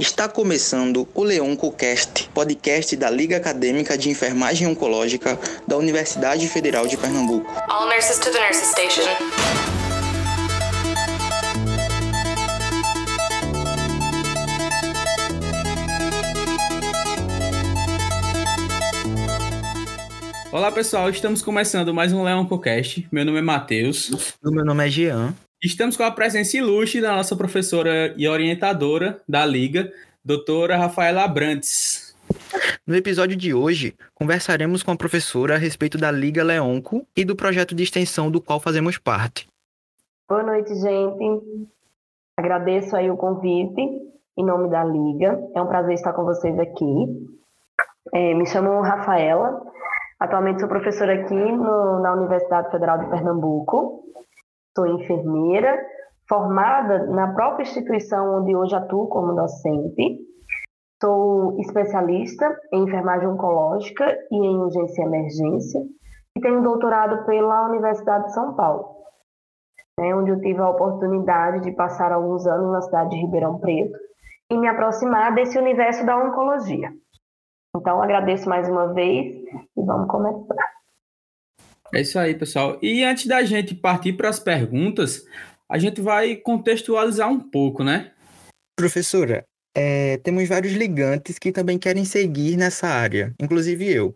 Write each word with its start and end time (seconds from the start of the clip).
Está 0.00 0.26
começando 0.26 1.06
o 1.14 1.22
Leoncocast, 1.22 2.30
podcast 2.32 2.96
da 2.96 3.10
Liga 3.10 3.36
Acadêmica 3.36 3.98
de 3.98 4.08
Enfermagem 4.08 4.66
Oncológica 4.66 5.38
da 5.68 5.76
Universidade 5.76 6.48
Federal 6.48 6.86
de 6.86 6.96
Pernambuco. 6.96 7.46
All 7.68 7.86
nurses 7.86 8.18
to 8.18 8.32
the 8.32 8.40
nurses 8.40 8.70
station. 8.70 9.02
Olá 20.50 20.72
pessoal, 20.72 21.10
estamos 21.10 21.42
começando 21.42 21.92
mais 21.92 22.10
um 22.14 22.22
Leoncocast. 22.22 23.06
Meu 23.12 23.26
nome 23.26 23.40
é 23.40 23.42
Matheus. 23.42 24.08
O 24.42 24.50
meu 24.50 24.64
nome 24.64 24.86
é 24.86 24.88
Jean. 24.88 25.34
Estamos 25.62 25.94
com 25.94 26.02
a 26.02 26.10
presença 26.10 26.56
ilustre 26.56 27.02
da 27.02 27.14
nossa 27.14 27.36
professora 27.36 28.14
e 28.16 28.26
orientadora 28.26 29.20
da 29.28 29.44
Liga, 29.44 29.92
doutora 30.24 30.74
Rafaela 30.74 31.22
Abrantes. 31.22 32.16
No 32.86 32.96
episódio 32.96 33.36
de 33.36 33.52
hoje, 33.52 33.94
conversaremos 34.14 34.82
com 34.82 34.90
a 34.90 34.96
professora 34.96 35.56
a 35.56 35.58
respeito 35.58 35.98
da 35.98 36.10
Liga 36.10 36.42
Leonco 36.42 37.06
e 37.14 37.26
do 37.26 37.36
projeto 37.36 37.74
de 37.74 37.82
extensão 37.82 38.30
do 38.30 38.40
qual 38.40 38.58
fazemos 38.58 38.96
parte. 38.96 39.46
Boa 40.26 40.42
noite, 40.42 40.74
gente. 40.76 41.68
Agradeço 42.38 42.96
aí 42.96 43.10
o 43.10 43.16
convite 43.18 43.82
em 44.38 44.42
nome 44.42 44.70
da 44.70 44.82
Liga. 44.82 45.38
É 45.54 45.60
um 45.60 45.66
prazer 45.66 45.92
estar 45.92 46.14
com 46.14 46.24
vocês 46.24 46.58
aqui. 46.58 47.28
É, 48.14 48.32
me 48.32 48.46
chamo 48.46 48.80
Rafaela. 48.80 49.60
Atualmente 50.18 50.60
sou 50.60 50.70
professora 50.70 51.20
aqui 51.20 51.34
no, 51.34 52.00
na 52.00 52.14
Universidade 52.14 52.70
Federal 52.70 52.96
de 52.98 53.10
Pernambuco 53.10 54.00
sou 54.76 54.86
enfermeira, 54.86 55.78
formada 56.28 57.06
na 57.06 57.32
própria 57.34 57.62
instituição 57.62 58.40
onde 58.40 58.54
hoje 58.54 58.74
atuo 58.74 59.08
como 59.08 59.34
docente. 59.34 60.18
Sou 61.02 61.58
especialista 61.60 62.46
em 62.72 62.84
enfermagem 62.84 63.28
oncológica 63.28 64.06
e 64.30 64.36
em 64.36 64.58
urgência 64.58 65.02
e 65.02 65.06
emergência 65.06 65.80
e 66.36 66.40
tenho 66.40 66.62
doutorado 66.62 67.24
pela 67.24 67.68
Universidade 67.68 68.26
de 68.26 68.34
São 68.34 68.54
Paulo, 68.54 68.96
né, 69.98 70.14
onde 70.14 70.30
eu 70.30 70.40
tive 70.40 70.60
a 70.60 70.70
oportunidade 70.70 71.60
de 71.64 71.72
passar 71.72 72.12
alguns 72.12 72.46
anos 72.46 72.72
na 72.72 72.80
cidade 72.82 73.10
de 73.10 73.16
Ribeirão 73.16 73.58
Preto 73.58 73.98
e 74.50 74.56
me 74.56 74.68
aproximar 74.68 75.34
desse 75.34 75.58
universo 75.58 76.04
da 76.04 76.16
oncologia. 76.16 76.92
Então, 77.76 78.02
agradeço 78.02 78.48
mais 78.48 78.68
uma 78.68 78.92
vez 78.92 79.34
e 79.76 79.84
vamos 79.84 80.08
começar. 80.08 80.79
É 81.94 82.00
isso 82.00 82.18
aí, 82.18 82.34
pessoal. 82.34 82.78
E 82.80 83.02
antes 83.02 83.26
da 83.26 83.42
gente 83.42 83.74
partir 83.74 84.12
para 84.12 84.28
as 84.28 84.38
perguntas, 84.38 85.24
a 85.68 85.78
gente 85.78 86.00
vai 86.00 86.36
contextualizar 86.36 87.28
um 87.28 87.40
pouco, 87.40 87.82
né? 87.82 88.12
Professora, 88.76 89.44
é, 89.76 90.16
temos 90.18 90.48
vários 90.48 90.72
ligantes 90.72 91.38
que 91.38 91.52
também 91.52 91.78
querem 91.78 92.04
seguir 92.04 92.56
nessa 92.56 92.88
área, 92.88 93.34
inclusive 93.40 93.88
eu. 93.88 94.14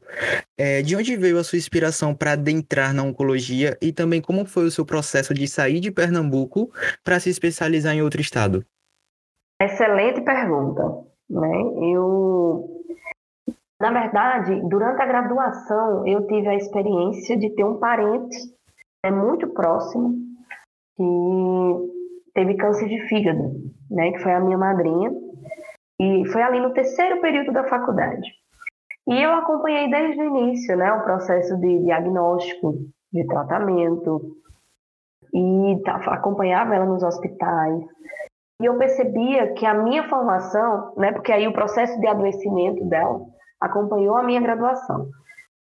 É, 0.58 0.82
de 0.82 0.96
onde 0.96 1.16
veio 1.16 1.38
a 1.38 1.44
sua 1.44 1.58
inspiração 1.58 2.14
para 2.14 2.32
adentrar 2.32 2.92
na 2.92 3.02
oncologia 3.02 3.76
e 3.80 3.92
também 3.92 4.20
como 4.20 4.44
foi 4.44 4.64
o 4.64 4.70
seu 4.70 4.84
processo 4.84 5.32
de 5.32 5.46
sair 5.46 5.78
de 5.80 5.90
Pernambuco 5.90 6.72
para 7.04 7.20
se 7.20 7.30
especializar 7.30 7.94
em 7.94 8.02
outro 8.02 8.20
estado? 8.20 8.64
Excelente 9.60 10.20
pergunta. 10.22 10.82
Né? 11.30 11.52
Eu 11.92 12.83
na 13.84 13.90
verdade, 13.90 14.62
durante 14.62 15.02
a 15.02 15.04
graduação, 15.04 16.06
eu 16.06 16.26
tive 16.26 16.48
a 16.48 16.54
experiência 16.54 17.36
de 17.36 17.50
ter 17.50 17.64
um 17.64 17.78
parente 17.78 18.34
é 19.04 19.10
muito 19.10 19.46
próximo 19.48 20.14
que 20.96 22.32
teve 22.32 22.54
câncer 22.54 22.88
de 22.88 22.98
fígado, 23.08 23.52
né, 23.90 24.12
que 24.12 24.20
foi 24.20 24.32
a 24.32 24.40
minha 24.40 24.56
madrinha, 24.56 25.12
e 26.00 26.26
foi 26.32 26.40
ali 26.40 26.60
no 26.60 26.72
terceiro 26.72 27.20
período 27.20 27.52
da 27.52 27.64
faculdade. 27.64 28.26
E 29.06 29.20
eu 29.20 29.32
acompanhei 29.32 29.90
desde 29.90 30.18
o 30.18 30.24
início, 30.24 30.74
né, 30.78 30.90
o 30.90 31.02
processo 31.02 31.54
de 31.58 31.80
diagnóstico, 31.80 32.78
de 33.12 33.26
tratamento, 33.26 34.34
e 35.30 35.82
acompanhava 36.06 36.74
ela 36.74 36.86
nos 36.86 37.02
hospitais. 37.02 37.84
E 38.62 38.64
eu 38.64 38.78
percebia 38.78 39.52
que 39.52 39.66
a 39.66 39.74
minha 39.74 40.08
formação, 40.08 40.94
né, 40.96 41.12
porque 41.12 41.32
aí 41.32 41.46
o 41.46 41.52
processo 41.52 42.00
de 42.00 42.06
adoecimento 42.06 42.82
dela 42.86 43.33
acompanhou 43.60 44.16
a 44.16 44.22
minha 44.22 44.40
graduação. 44.40 45.08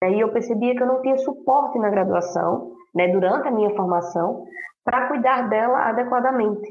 E 0.03 0.19
eu 0.19 0.31
percebia 0.31 0.75
que 0.75 0.83
eu 0.83 0.87
não 0.87 1.01
tinha 1.01 1.17
suporte 1.17 1.79
na 1.79 1.89
graduação, 1.89 2.73
né, 2.93 3.07
durante 3.07 3.47
a 3.47 3.51
minha 3.51 3.73
formação, 3.75 4.45
para 4.83 5.07
cuidar 5.07 5.49
dela 5.49 5.89
adequadamente. 5.89 6.69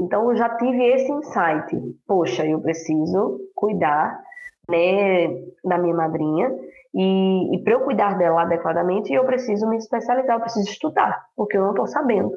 Então 0.00 0.30
eu 0.30 0.36
já 0.36 0.56
tive 0.56 0.84
esse 0.84 1.10
insight. 1.10 1.80
Poxa, 2.06 2.44
eu 2.44 2.60
preciso 2.60 3.40
cuidar 3.54 4.20
né, 4.68 5.28
da 5.64 5.78
minha 5.78 5.94
madrinha 5.94 6.52
e, 6.94 7.56
e 7.56 7.62
para 7.62 7.74
eu 7.74 7.80
cuidar 7.80 8.18
dela 8.18 8.42
adequadamente 8.42 9.12
eu 9.12 9.24
preciso 9.24 9.68
me 9.68 9.76
especializar, 9.76 10.36
eu 10.36 10.40
preciso 10.40 10.68
estudar, 10.68 11.24
porque 11.36 11.56
eu 11.56 11.62
não 11.62 11.70
estou 11.70 11.86
sabendo. 11.86 12.32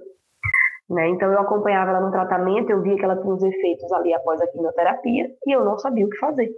Né? 0.90 1.08
Então 1.10 1.32
eu 1.32 1.40
acompanhava 1.40 1.92
ela 1.92 2.02
no 2.02 2.12
tratamento, 2.12 2.70
eu 2.70 2.82
via 2.82 2.96
que 2.96 3.04
ela 3.04 3.16
tinha 3.16 3.34
os 3.34 3.44
efeitos 3.44 3.92
ali 3.92 4.14
após 4.14 4.42
a 4.42 4.48
quimioterapia 4.48 5.32
e 5.46 5.52
eu 5.52 5.66
não 5.66 5.78
sabia 5.78 6.06
o 6.06 6.10
que 6.10 6.18
fazer. 6.18 6.50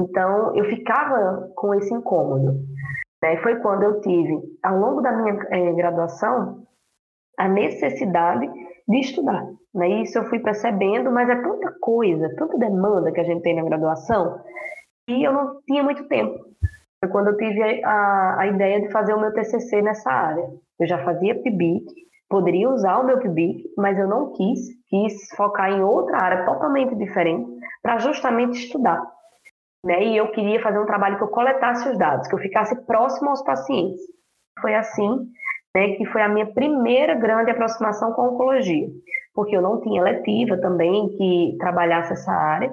Então, 0.00 0.56
eu 0.56 0.64
ficava 0.64 1.50
com 1.54 1.74
esse 1.74 1.92
incômodo. 1.94 2.60
Né? 3.22 3.36
Foi 3.38 3.56
quando 3.60 3.84
eu 3.84 4.00
tive, 4.00 4.38
ao 4.62 4.78
longo 4.78 5.00
da 5.00 5.12
minha 5.12 5.46
é, 5.50 5.72
graduação, 5.72 6.66
a 7.38 7.48
necessidade 7.48 8.50
de 8.88 8.98
estudar. 8.98 9.46
Né? 9.74 10.02
Isso 10.02 10.18
eu 10.18 10.24
fui 10.24 10.40
percebendo, 10.40 11.10
mas 11.10 11.28
é 11.28 11.36
tanta 11.36 11.72
coisa, 11.80 12.34
tanta 12.36 12.58
demanda 12.58 13.12
que 13.12 13.20
a 13.20 13.24
gente 13.24 13.42
tem 13.42 13.54
na 13.54 13.64
graduação, 13.64 14.40
e 15.08 15.26
eu 15.26 15.32
não 15.32 15.60
tinha 15.62 15.82
muito 15.82 16.08
tempo. 16.08 16.38
Foi 17.00 17.10
quando 17.10 17.28
eu 17.28 17.36
tive 17.36 17.84
a, 17.84 18.40
a 18.40 18.46
ideia 18.46 18.80
de 18.80 18.90
fazer 18.90 19.14
o 19.14 19.20
meu 19.20 19.32
TCC 19.32 19.82
nessa 19.82 20.10
área. 20.10 20.48
Eu 20.80 20.86
já 20.86 20.98
fazia 21.04 21.40
PIBIC, 21.40 21.86
poderia 22.28 22.68
usar 22.70 22.98
o 22.98 23.06
meu 23.06 23.18
PIBIC, 23.18 23.70
mas 23.76 23.98
eu 23.98 24.08
não 24.08 24.32
quis, 24.32 24.60
quis 24.88 25.28
focar 25.36 25.70
em 25.70 25.82
outra 25.82 26.16
área 26.22 26.44
totalmente 26.46 26.96
diferente 26.96 27.48
para 27.82 27.98
justamente 27.98 28.58
estudar 28.58 29.02
né? 29.84 30.02
E 30.02 30.16
eu 30.16 30.30
queria 30.32 30.60
fazer 30.62 30.78
um 30.78 30.86
trabalho 30.86 31.18
que 31.18 31.24
eu 31.24 31.28
coletasse 31.28 31.88
os 31.88 31.98
dados, 31.98 32.26
que 32.26 32.34
eu 32.34 32.38
ficasse 32.38 32.74
próximo 32.86 33.30
aos 33.30 33.42
pacientes. 33.44 34.00
Foi 34.60 34.74
assim, 34.74 35.28
né, 35.76 35.94
que 35.96 36.06
foi 36.06 36.22
a 36.22 36.28
minha 36.28 36.46
primeira 36.52 37.14
grande 37.14 37.50
aproximação 37.50 38.12
com 38.12 38.22
a 38.22 38.30
oncologia, 38.30 38.86
porque 39.34 39.56
eu 39.56 39.62
não 39.62 39.80
tinha 39.80 40.02
letiva 40.02 40.56
também 40.58 41.08
que 41.10 41.56
trabalhasse 41.58 42.12
essa 42.12 42.32
área. 42.32 42.72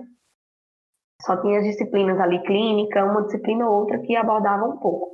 Só 1.24 1.40
tinha 1.42 1.60
as 1.60 1.66
disciplinas 1.66 2.20
ali 2.20 2.42
clínica, 2.44 3.04
uma 3.04 3.24
disciplina 3.24 3.68
ou 3.68 3.82
outra 3.82 4.00
que 4.00 4.16
abordava 4.16 4.66
um 4.66 4.78
pouco. 4.78 5.12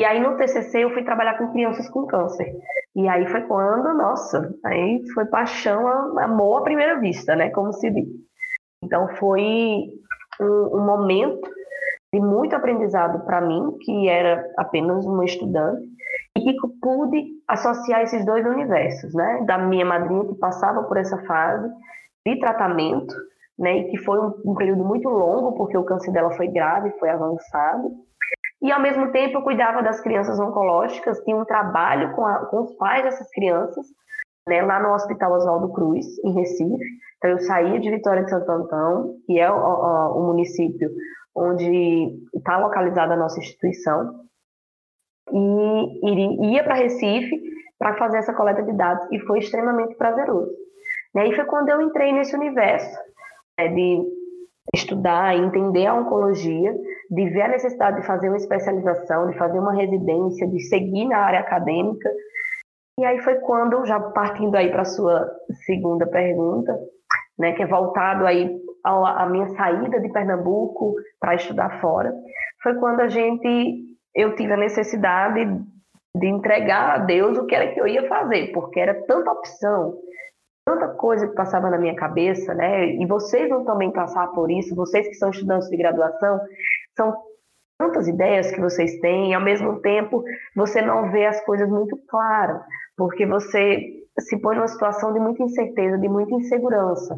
E 0.00 0.04
aí 0.04 0.20
no 0.20 0.36
TCC 0.36 0.84
eu 0.84 0.90
fui 0.90 1.04
trabalhar 1.04 1.38
com 1.38 1.52
crianças 1.52 1.88
com 1.88 2.06
câncer. 2.06 2.52
E 2.96 3.08
aí 3.08 3.26
foi 3.28 3.42
quando, 3.42 3.94
nossa, 3.94 4.52
aí 4.64 5.00
foi 5.14 5.24
paixão, 5.26 5.88
amor 6.18 6.60
à 6.60 6.62
primeira 6.62 7.00
vista, 7.00 7.34
né, 7.34 7.50
como 7.50 7.72
se 7.72 7.90
diz. 7.90 8.08
Então 8.82 9.08
foi 9.16 9.86
um, 10.40 10.78
um 10.78 10.86
momento 10.86 11.48
de 12.12 12.20
muito 12.20 12.54
aprendizado 12.54 13.24
para 13.24 13.40
mim, 13.40 13.76
que 13.80 14.08
era 14.08 14.48
apenas 14.56 15.04
uma 15.04 15.24
estudante, 15.24 15.84
e 16.36 16.52
que 16.52 16.68
pude 16.80 17.24
associar 17.48 18.02
esses 18.02 18.24
dois 18.24 18.44
universos, 18.46 19.14
né? 19.14 19.42
Da 19.46 19.58
minha 19.58 19.84
madrinha 19.84 20.24
que 20.24 20.34
passava 20.34 20.82
por 20.84 20.96
essa 20.96 21.18
fase 21.24 21.68
de 22.26 22.38
tratamento, 22.38 23.14
né? 23.58 23.78
E 23.78 23.84
que 23.90 23.98
foi 23.98 24.18
um, 24.18 24.32
um 24.44 24.54
período 24.54 24.84
muito 24.84 25.08
longo, 25.08 25.56
porque 25.56 25.76
o 25.76 25.84
câncer 25.84 26.12
dela 26.12 26.30
foi 26.32 26.48
grave, 26.48 26.98
foi 26.98 27.10
avançado. 27.10 27.90
E 28.62 28.72
ao 28.72 28.80
mesmo 28.80 29.12
tempo 29.12 29.38
eu 29.38 29.42
cuidava 29.42 29.82
das 29.82 30.00
crianças 30.00 30.40
oncológicas, 30.40 31.20
tinha 31.20 31.36
um 31.36 31.44
trabalho 31.44 32.12
com, 32.14 32.24
a, 32.24 32.46
com 32.46 32.62
os 32.62 32.72
pais 32.76 33.04
dessas 33.04 33.30
crianças, 33.30 33.86
né? 34.48 34.62
Lá 34.62 34.80
no 34.80 34.94
Hospital 34.94 35.32
Oswaldo 35.32 35.72
Cruz, 35.72 36.06
em 36.24 36.32
Recife. 36.32 36.84
Então, 37.16 37.30
eu 37.30 37.38
saía 37.40 37.80
de 37.80 37.90
Vitória 37.90 38.24
de 38.24 38.30
Santo 38.30 38.50
Antão, 38.50 39.16
que 39.26 39.38
é 39.38 39.50
o, 39.50 39.56
o, 39.56 40.18
o 40.20 40.26
município 40.26 40.90
onde 41.34 42.16
está 42.34 42.58
localizada 42.58 43.14
a 43.14 43.16
nossa 43.16 43.40
instituição, 43.40 44.20
e 45.32 46.52
ia 46.52 46.62
para 46.62 46.74
Recife 46.74 47.42
para 47.78 47.96
fazer 47.96 48.18
essa 48.18 48.32
coleta 48.32 48.62
de 48.62 48.72
dados, 48.72 49.06
e 49.10 49.18
foi 49.20 49.40
extremamente 49.40 49.96
prazeroso. 49.96 50.52
E 51.14 51.18
aí 51.18 51.34
foi 51.34 51.44
quando 51.44 51.70
eu 51.70 51.80
entrei 51.80 52.12
nesse 52.12 52.36
universo 52.36 52.98
né, 53.58 53.68
de 53.68 54.02
estudar, 54.74 55.36
entender 55.36 55.86
a 55.86 55.94
oncologia, 55.94 56.74
de 57.10 57.30
ver 57.30 57.42
a 57.42 57.48
necessidade 57.48 58.00
de 58.00 58.06
fazer 58.06 58.28
uma 58.28 58.36
especialização, 58.36 59.28
de 59.30 59.36
fazer 59.36 59.58
uma 59.58 59.74
residência, 59.74 60.46
de 60.48 60.60
seguir 60.60 61.06
na 61.06 61.18
área 61.18 61.40
acadêmica. 61.40 62.10
E 62.98 63.04
aí 63.04 63.18
foi 63.20 63.36
quando, 63.36 63.84
já 63.84 63.98
partindo 63.98 64.54
aí 64.54 64.70
para 64.70 64.82
a 64.82 64.86
sua 64.86 65.28
segunda 65.66 66.06
pergunta, 66.06 66.78
né, 67.38 67.52
que 67.52 67.62
é 67.62 67.66
voltado 67.66 68.26
aí 68.26 68.56
à 68.84 69.26
minha 69.26 69.48
saída 69.48 70.00
de 70.00 70.12
Pernambuco 70.12 70.94
para 71.18 71.34
estudar 71.34 71.80
fora, 71.80 72.12
foi 72.62 72.74
quando 72.76 73.00
a 73.00 73.08
gente 73.08 73.82
eu 74.14 74.36
tive 74.36 74.52
a 74.52 74.56
necessidade 74.56 75.44
de 76.16 76.26
entregar 76.26 76.94
a 76.94 76.98
Deus 76.98 77.36
o 77.36 77.46
que 77.46 77.54
era 77.54 77.72
que 77.72 77.80
eu 77.80 77.88
ia 77.88 78.06
fazer, 78.08 78.52
porque 78.52 78.78
era 78.78 78.94
tanta 79.06 79.32
opção 79.32 79.98
tanta 80.64 80.88
coisa 80.94 81.28
que 81.28 81.34
passava 81.34 81.68
na 81.68 81.78
minha 81.78 81.94
cabeça, 81.94 82.54
né? 82.54 82.86
E 82.94 83.06
vocês 83.06 83.48
vão 83.48 83.64
também 83.64 83.92
passar 83.92 84.28
por 84.28 84.50
isso, 84.50 84.74
vocês 84.74 85.06
que 85.06 85.14
são 85.14 85.30
estudantes 85.30 85.68
de 85.68 85.76
graduação, 85.76 86.40
são 86.96 87.14
tantas 87.78 88.08
ideias 88.08 88.50
que 88.50 88.60
vocês 88.60 88.98
têm, 89.00 89.30
e 89.30 89.34
ao 89.34 89.42
mesmo 89.42 89.80
tempo 89.80 90.22
você 90.54 90.80
não 90.80 91.10
vê 91.10 91.26
as 91.26 91.44
coisas 91.44 91.68
muito 91.68 91.96
claras, 92.08 92.62
porque 92.96 93.26
você 93.26 94.04
se 94.18 94.40
põe 94.40 94.56
numa 94.56 94.68
situação 94.68 95.12
de 95.12 95.20
muita 95.20 95.42
incerteza, 95.42 95.98
de 95.98 96.08
muita 96.08 96.34
insegurança. 96.34 97.16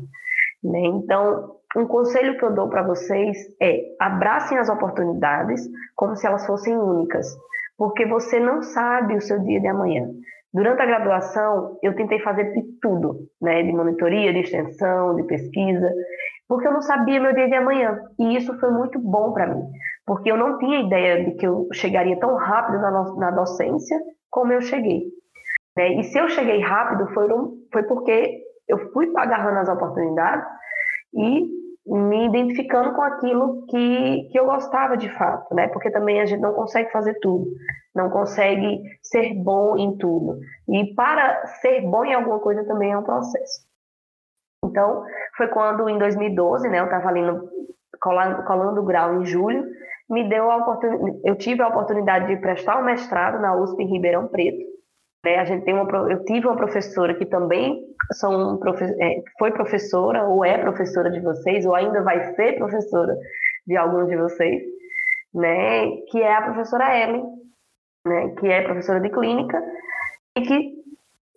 Né? 0.64 0.80
Então, 0.80 1.56
um 1.76 1.86
conselho 1.86 2.38
que 2.38 2.44
eu 2.44 2.54
dou 2.54 2.68
para 2.68 2.82
vocês 2.82 3.36
é 3.60 3.82
abracem 4.00 4.58
as 4.58 4.68
oportunidades 4.68 5.60
como 5.94 6.16
se 6.16 6.26
elas 6.26 6.46
fossem 6.46 6.76
únicas, 6.76 7.26
porque 7.76 8.06
você 8.06 8.40
não 8.40 8.62
sabe 8.62 9.14
o 9.14 9.20
seu 9.20 9.38
dia 9.40 9.60
de 9.60 9.66
amanhã. 9.66 10.08
Durante 10.52 10.80
a 10.80 10.86
graduação, 10.86 11.78
eu 11.82 11.94
tentei 11.94 12.18
fazer 12.20 12.50
de 12.54 12.62
tudo, 12.80 13.28
né, 13.42 13.62
de 13.62 13.72
monitoria, 13.72 14.32
de 14.32 14.40
extensão, 14.40 15.14
de 15.14 15.24
pesquisa, 15.24 15.92
porque 16.48 16.66
eu 16.66 16.72
não 16.72 16.80
sabia 16.80 17.20
meu 17.20 17.34
dia 17.34 17.46
de 17.46 17.54
amanhã. 17.54 18.00
E 18.18 18.36
isso 18.36 18.58
foi 18.58 18.70
muito 18.70 18.98
bom 18.98 19.34
para 19.34 19.48
mim, 19.48 19.62
porque 20.06 20.30
eu 20.30 20.36
não 20.36 20.58
tinha 20.58 20.80
ideia 20.80 21.24
de 21.24 21.32
que 21.32 21.46
eu 21.46 21.66
chegaria 21.72 22.18
tão 22.18 22.36
rápido 22.36 22.80
na, 22.80 23.14
na 23.16 23.30
docência 23.32 24.00
como 24.30 24.52
eu 24.52 24.60
cheguei. 24.60 25.04
Né? 25.76 25.94
E 25.94 26.04
se 26.04 26.18
eu 26.18 26.28
cheguei 26.28 26.60
rápido, 26.60 27.12
foi, 27.12 27.28
foi 27.72 27.82
porque 27.82 28.42
eu 28.68 28.92
fui 28.92 29.12
agarrando 29.16 29.58
as 29.58 29.68
oportunidades 29.68 30.46
e 31.14 31.56
me 31.86 32.26
identificando 32.26 32.94
com 32.94 33.02
aquilo 33.02 33.64
que, 33.66 34.28
que 34.30 34.38
eu 34.38 34.46
gostava 34.46 34.96
de 34.96 35.08
fato, 35.10 35.54
né? 35.54 35.68
Porque 35.68 35.88
também 35.90 36.20
a 36.20 36.26
gente 36.26 36.40
não 36.40 36.52
consegue 36.52 36.90
fazer 36.90 37.14
tudo, 37.20 37.46
não 37.94 38.10
consegue 38.10 38.82
ser 39.02 39.34
bom 39.34 39.76
em 39.76 39.96
tudo. 39.96 40.40
E 40.68 40.92
para 40.94 41.46
ser 41.46 41.82
bom 41.82 42.04
em 42.04 42.12
alguma 42.12 42.40
coisa 42.40 42.64
também 42.64 42.90
é 42.90 42.98
um 42.98 43.04
processo. 43.04 43.64
Então, 44.64 45.04
foi 45.36 45.46
quando 45.48 45.88
em 45.88 45.96
2012, 45.96 46.68
né, 46.68 46.80
eu 46.80 46.86
estava 46.86 47.08
ali 47.08 47.22
no, 47.22 47.48
colando, 48.00 48.42
colando 48.42 48.82
grau 48.82 49.20
em 49.20 49.24
julho, 49.24 49.64
me 50.08 50.28
deu 50.28 50.50
a 50.50 50.56
oportunidade, 50.58 51.20
eu 51.24 51.36
tive 51.36 51.62
a 51.62 51.68
oportunidade 51.68 52.26
de 52.28 52.36
prestar 52.40 52.80
um 52.80 52.84
mestrado 52.84 53.40
na 53.40 53.56
USP 53.56 53.82
em 53.82 53.92
Ribeirão 53.92 54.28
Preto. 54.28 54.64
Né? 55.24 55.36
A 55.36 55.44
gente 55.44 55.64
tem 55.64 55.74
uma, 55.74 55.90
eu 56.10 56.24
tive 56.24 56.46
uma 56.46 56.56
professora 56.56 57.14
que 57.14 57.26
também 57.26 57.84
são, 58.12 58.60
é, 59.00 59.22
foi 59.38 59.50
professora 59.50 60.24
ou 60.24 60.44
é 60.44 60.58
professora 60.58 61.10
de 61.10 61.20
vocês, 61.20 61.66
ou 61.66 61.74
ainda 61.74 62.02
vai 62.02 62.34
ser 62.34 62.56
professora 62.56 63.16
de 63.66 63.76
alguns 63.76 64.08
de 64.08 64.16
vocês, 64.16 64.62
né? 65.34 65.90
que 66.08 66.22
é 66.22 66.34
a 66.34 66.42
professora 66.42 66.96
Ellen, 66.96 67.24
né? 68.06 68.28
que 68.38 68.46
é 68.46 68.62
professora 68.62 69.00
de 69.00 69.10
clínica 69.10 69.60
e 70.36 70.42
que 70.42 70.76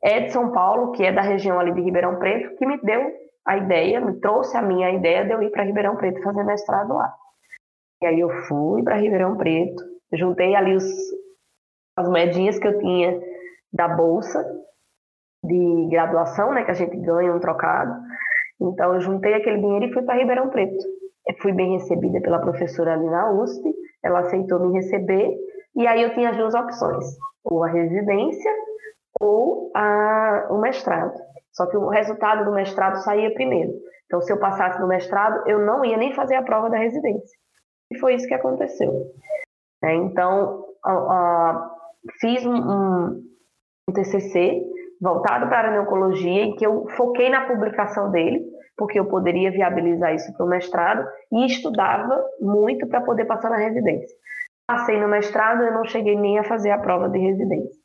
é 0.04 0.22
de 0.22 0.32
São 0.32 0.52
Paulo, 0.52 0.92
que 0.92 1.04
é 1.04 1.12
da 1.12 1.22
região 1.22 1.60
ali 1.60 1.74
de 1.74 1.82
Ribeirão 1.82 2.20
Preto, 2.20 2.56
que 2.58 2.66
me 2.66 2.80
deu 2.82 3.12
a 3.46 3.58
ideia, 3.58 4.00
me 4.00 4.20
trouxe 4.20 4.56
a 4.56 4.62
minha 4.62 4.92
ideia 4.92 5.26
de 5.26 5.32
eu 5.32 5.42
ir 5.42 5.50
para 5.50 5.64
Ribeirão 5.64 5.96
Preto 5.96 6.22
fazer 6.22 6.44
mestrado 6.44 6.94
lá. 6.94 7.12
E 8.02 8.06
aí 8.06 8.20
eu 8.20 8.30
fui 8.48 8.82
para 8.84 8.96
Ribeirão 8.96 9.36
Preto, 9.36 9.84
juntei 10.14 10.56
ali 10.56 10.76
os, 10.76 10.86
as 11.98 12.08
moedinhas 12.08 12.58
que 12.58 12.68
eu 12.68 12.80
tinha 12.80 13.20
da 13.74 13.90
bolsa 13.90 14.44
de 15.44 15.88
graduação, 15.90 16.54
né, 16.54 16.64
que 16.64 16.72
a 16.72 16.76
gente 16.76 16.96
ganha 16.98 17.34
um 17.34 17.40
trocado. 17.40 17.94
Então 18.62 18.94
eu 18.94 19.02
juntei 19.02 19.34
aquele 19.34 19.58
dinheiro 19.58 19.86
e 19.86 19.94
fui 19.94 20.04
para 20.04 20.18
Ribeirão 20.18 20.50
Preto. 20.50 20.78
Eu 21.28 21.36
fui 21.42 21.52
bem 21.52 21.74
recebida 21.74 22.22
pela 22.22 22.40
professora 22.40 22.94
ali 22.94 23.06
na 23.06 23.32
USP, 23.32 23.70
ela 24.04 24.20
aceitou 24.20 24.60
me 24.60 24.74
receber 24.74 25.38
e 25.76 25.86
aí 25.86 26.02
eu 26.02 26.14
tinha 26.14 26.30
as 26.30 26.38
duas 26.38 26.54
opções, 26.54 27.06
ou 27.44 27.64
a 27.64 27.68
residência 27.68 28.52
ou 29.20 29.72
a, 29.76 30.48
o 30.50 30.58
mestrado. 30.60 31.14
Só 31.52 31.66
que 31.68 31.78
o 31.78 31.90
resultado 31.90 32.46
do 32.46 32.54
mestrado 32.54 32.96
saía 33.04 33.34
primeiro. 33.34 33.74
Então, 34.06 34.22
se 34.22 34.32
eu 34.32 34.40
passasse 34.40 34.80
no 34.80 34.88
mestrado, 34.88 35.48
eu 35.48 35.60
não 35.60 35.84
ia 35.84 35.98
nem 35.98 36.14
fazer 36.14 36.36
a 36.36 36.44
prova 36.44 36.70
da 36.70 36.78
residência. 36.78 37.38
E 37.92 37.98
foi 37.98 38.16
isso 38.16 38.28
que 38.28 38.34
aconteceu. 38.34 39.12
É, 39.84 39.96
então, 39.96 40.66
fiz 42.20 42.46
um, 42.46 42.56
um, 42.56 43.24
TCC 43.94 44.62
voltado 45.02 45.50
para 45.50 45.76
a 45.76 45.82
oncologia, 45.82 46.44
em 46.44 46.56
que 46.56 46.66
eu 46.66 46.88
foquei 46.90 47.30
na 47.30 47.48
publicação 47.48 48.12
dele, 48.12 48.46
porque 48.78 49.00
eu 49.00 49.06
poderia 49.06 49.52
viabilizar 49.52 50.14
isso 50.14 50.32
para 50.36 50.46
o 50.46 50.50
mestrado, 50.50 51.08
e 51.32 51.46
estudava 51.46 52.24
muito 52.40 52.88
para 52.88 53.02
poder 53.02 53.26
passar 53.26 53.50
na 53.50 53.58
residência. 53.58 54.16
Passei 54.68 55.00
no 55.00 55.08
mestrado, 55.08 55.64
eu 55.64 55.74
não 55.74 55.86
cheguei 55.86 56.16
nem 56.16 56.38
a 56.38 56.44
fazer 56.44 56.72
a 56.72 56.78
prova 56.78 57.10
de 57.10 57.18
residência. 57.18 57.80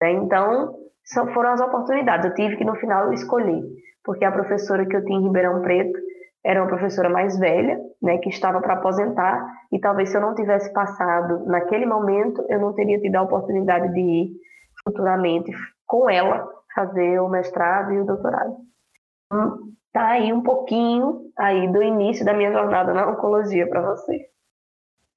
Né? 0.00 0.12
Então, 0.12 0.74
são, 1.04 1.32
foram 1.32 1.50
as 1.50 1.60
oportunidades. 1.60 2.26
Eu 2.26 2.34
tive 2.34 2.56
que, 2.56 2.64
no 2.64 2.74
final, 2.76 3.12
escolher, 3.12 3.62
porque 4.04 4.24
a 4.24 4.32
professora 4.32 4.86
que 4.86 4.96
eu 4.96 5.04
tinha 5.04 5.18
em 5.18 5.24
Ribeirão 5.24 5.60
Preto 5.62 5.98
era 6.44 6.62
uma 6.62 6.68
professora 6.68 7.08
mais 7.08 7.38
velha, 7.38 7.78
né, 8.02 8.18
que 8.18 8.28
estava 8.28 8.60
para 8.60 8.74
aposentar, 8.74 9.46
e 9.72 9.78
talvez 9.78 10.10
se 10.10 10.16
eu 10.16 10.20
não 10.20 10.34
tivesse 10.34 10.72
passado 10.72 11.46
naquele 11.46 11.86
momento, 11.86 12.44
eu 12.48 12.60
não 12.60 12.72
teria 12.72 13.00
tido 13.00 13.16
a 13.16 13.22
oportunidade 13.22 13.92
de 13.92 14.00
ir 14.00 14.32
futuramente 14.84 15.50
com 15.86 16.08
ela 16.08 16.46
fazer 16.74 17.20
o 17.20 17.28
mestrado 17.28 17.92
e 17.92 18.00
o 18.00 18.04
doutorado. 18.04 18.56
Então, 19.26 19.58
tá 19.92 20.08
aí 20.08 20.32
um 20.32 20.42
pouquinho 20.42 21.30
aí 21.38 21.72
do 21.72 21.82
início 21.82 22.24
da 22.24 22.34
minha 22.34 22.52
jornada 22.52 22.92
na 22.92 23.10
oncologia 23.10 23.66
para 23.66 23.80
você. 23.80 24.28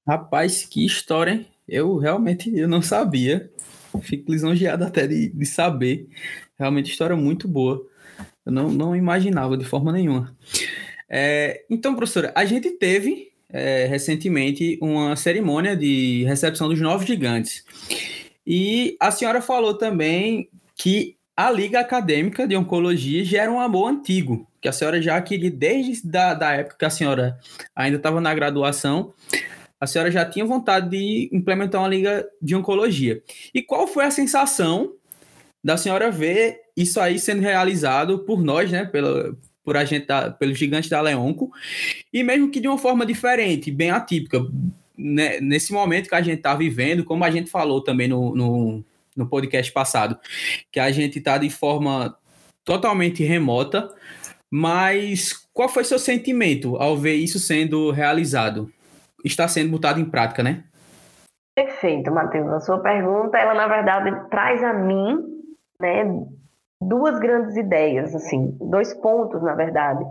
Rapaz, 0.08 0.64
que 0.64 0.84
história, 0.84 1.32
hein? 1.32 1.46
Eu 1.68 1.96
realmente 1.98 2.52
eu 2.56 2.66
não 2.66 2.82
sabia. 2.82 3.48
Fico 4.02 4.32
lisonjeado 4.32 4.84
até 4.84 5.06
de, 5.06 5.28
de 5.28 5.46
saber. 5.46 6.08
Realmente 6.58 6.90
história 6.90 7.14
muito 7.14 7.46
boa. 7.46 7.80
Eu 8.44 8.52
não, 8.52 8.70
não 8.70 8.96
imaginava 8.96 9.56
de 9.56 9.64
forma 9.64 9.92
nenhuma. 9.92 10.34
É, 11.10 11.64
então, 11.68 11.96
professora, 11.96 12.32
a 12.36 12.44
gente 12.44 12.70
teve 12.70 13.32
é, 13.48 13.86
recentemente 13.86 14.78
uma 14.80 15.16
cerimônia 15.16 15.76
de 15.76 16.24
recepção 16.24 16.68
dos 16.68 16.80
novos 16.80 17.06
gigantes. 17.06 17.64
E 18.46 18.96
a 19.00 19.10
senhora 19.10 19.42
falou 19.42 19.74
também 19.74 20.48
que 20.76 21.16
a 21.36 21.50
Liga 21.50 21.80
Acadêmica 21.80 22.46
de 22.46 22.56
Oncologia 22.56 23.24
já 23.24 23.42
era 23.42 23.52
um 23.52 23.60
amor 23.60 23.88
antigo, 23.88 24.46
que 24.60 24.68
a 24.68 24.72
senhora 24.72 25.00
já 25.02 25.20
queria 25.20 25.50
desde 25.50 26.06
da, 26.06 26.34
da 26.34 26.52
época 26.52 26.76
que 26.78 26.84
a 26.84 26.90
senhora 26.90 27.38
ainda 27.74 27.96
estava 27.96 28.20
na 28.20 28.32
graduação, 28.34 29.12
a 29.80 29.86
senhora 29.86 30.10
já 30.10 30.24
tinha 30.24 30.44
vontade 30.44 30.90
de 30.90 31.30
implementar 31.32 31.80
uma 31.80 31.88
Liga 31.88 32.28
de 32.40 32.54
Oncologia. 32.54 33.22
E 33.54 33.62
qual 33.62 33.86
foi 33.86 34.04
a 34.04 34.10
sensação 34.10 34.94
da 35.64 35.76
senhora 35.76 36.10
ver 36.10 36.60
isso 36.76 37.00
aí 37.00 37.18
sendo 37.18 37.40
realizado 37.40 38.20
por 38.20 38.42
nós, 38.42 38.70
né, 38.70 38.84
pela, 38.84 39.34
por 39.64 39.76
a 39.76 39.84
gente, 39.84 40.06
da, 40.06 40.30
pelo 40.30 40.54
gigante 40.54 40.88
da 40.88 41.00
Leonco, 41.00 41.50
e 42.12 42.22
mesmo 42.22 42.50
que 42.50 42.60
de 42.60 42.68
uma 42.68 42.78
forma 42.78 43.04
diferente, 43.04 43.70
bem 43.70 43.90
atípica, 43.90 44.40
né, 44.96 45.40
nesse 45.40 45.72
momento 45.72 46.08
que 46.08 46.14
a 46.14 46.22
gente 46.22 46.38
está 46.38 46.54
vivendo, 46.54 47.04
como 47.04 47.24
a 47.24 47.30
gente 47.30 47.50
falou 47.50 47.82
também 47.82 48.08
no, 48.08 48.34
no 48.34 48.84
no 49.16 49.28
podcast 49.28 49.70
passado, 49.72 50.18
que 50.70 50.80
a 50.80 50.90
gente 50.90 51.18
está 51.18 51.38
de 51.38 51.50
forma 51.50 52.16
totalmente 52.64 53.22
remota, 53.22 53.92
mas 54.50 55.32
qual 55.52 55.68
foi 55.68 55.84
seu 55.84 55.98
sentimento 55.98 56.76
ao 56.76 56.96
ver 56.96 57.14
isso 57.14 57.38
sendo 57.38 57.90
realizado? 57.90 58.72
Está 59.24 59.46
sendo 59.46 59.70
botado 59.70 60.00
em 60.00 60.04
prática, 60.04 60.42
né? 60.42 60.64
Perfeito, 61.54 62.10
Matheus. 62.10 62.48
A 62.48 62.60
sua 62.60 62.78
pergunta, 62.78 63.36
ela 63.36 63.54
na 63.54 63.68
verdade 63.68 64.28
traz 64.30 64.62
a 64.62 64.72
mim, 64.72 65.18
né, 65.80 66.04
duas 66.80 67.18
grandes 67.18 67.56
ideias, 67.56 68.14
assim, 68.14 68.56
dois 68.60 68.94
pontos, 68.94 69.42
na 69.42 69.54
verdade. 69.54 70.04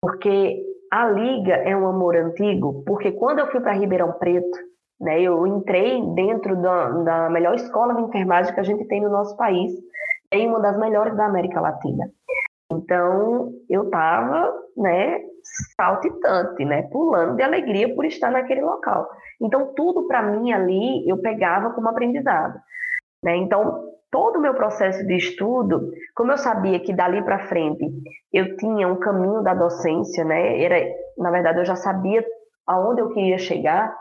Porque 0.00 0.62
a 0.92 1.08
liga 1.08 1.54
é 1.54 1.76
um 1.76 1.86
amor 1.86 2.16
antigo, 2.16 2.82
porque 2.86 3.12
quando 3.12 3.40
eu 3.40 3.50
fui 3.50 3.60
para 3.60 3.72
Ribeirão 3.72 4.12
Preto, 4.12 4.70
né? 5.00 5.20
Eu 5.20 5.46
entrei 5.46 6.02
dentro 6.14 6.60
da, 6.60 6.90
da 6.90 7.30
melhor 7.30 7.54
escola 7.54 7.94
de 7.94 8.02
enfermagem 8.02 8.52
que 8.52 8.60
a 8.60 8.64
gente 8.64 8.84
tem 8.86 9.00
no 9.00 9.08
nosso 9.08 9.36
país, 9.36 9.72
em 10.30 10.46
uma 10.46 10.60
das 10.60 10.78
melhores 10.78 11.16
da 11.16 11.24
América 11.24 11.60
Latina. 11.60 12.10
Então, 12.70 13.52
eu 13.68 13.84
estava, 13.84 14.54
né, 14.76 15.20
saltitante, 15.76 16.64
né, 16.64 16.82
pulando 16.82 17.36
de 17.36 17.42
alegria 17.42 17.92
por 17.94 18.04
estar 18.04 18.30
naquele 18.30 18.60
local. 18.60 19.08
Então, 19.40 19.72
tudo 19.74 20.06
para 20.06 20.22
mim 20.22 20.52
ali 20.52 21.08
eu 21.08 21.18
pegava 21.18 21.70
como 21.70 21.88
aprendizado. 21.88 22.60
Né? 23.22 23.36
Então, 23.36 23.90
todo 24.10 24.36
o 24.36 24.40
meu 24.40 24.54
processo 24.54 25.06
de 25.06 25.16
estudo, 25.16 25.90
como 26.14 26.32
eu 26.32 26.38
sabia 26.38 26.80
que 26.80 26.92
dali 26.92 27.22
para 27.22 27.46
frente 27.48 27.84
eu 28.32 28.56
tinha 28.56 28.88
um 28.88 28.96
caminho 28.96 29.42
da 29.42 29.54
docência, 29.54 30.24
né, 30.24 30.62
era, 30.62 30.76
na 31.18 31.30
verdade, 31.30 31.58
eu 31.58 31.64
já 31.64 31.76
sabia 31.76 32.24
aonde 32.66 33.00
eu 33.00 33.10
queria 33.10 33.38
chegar, 33.38 33.94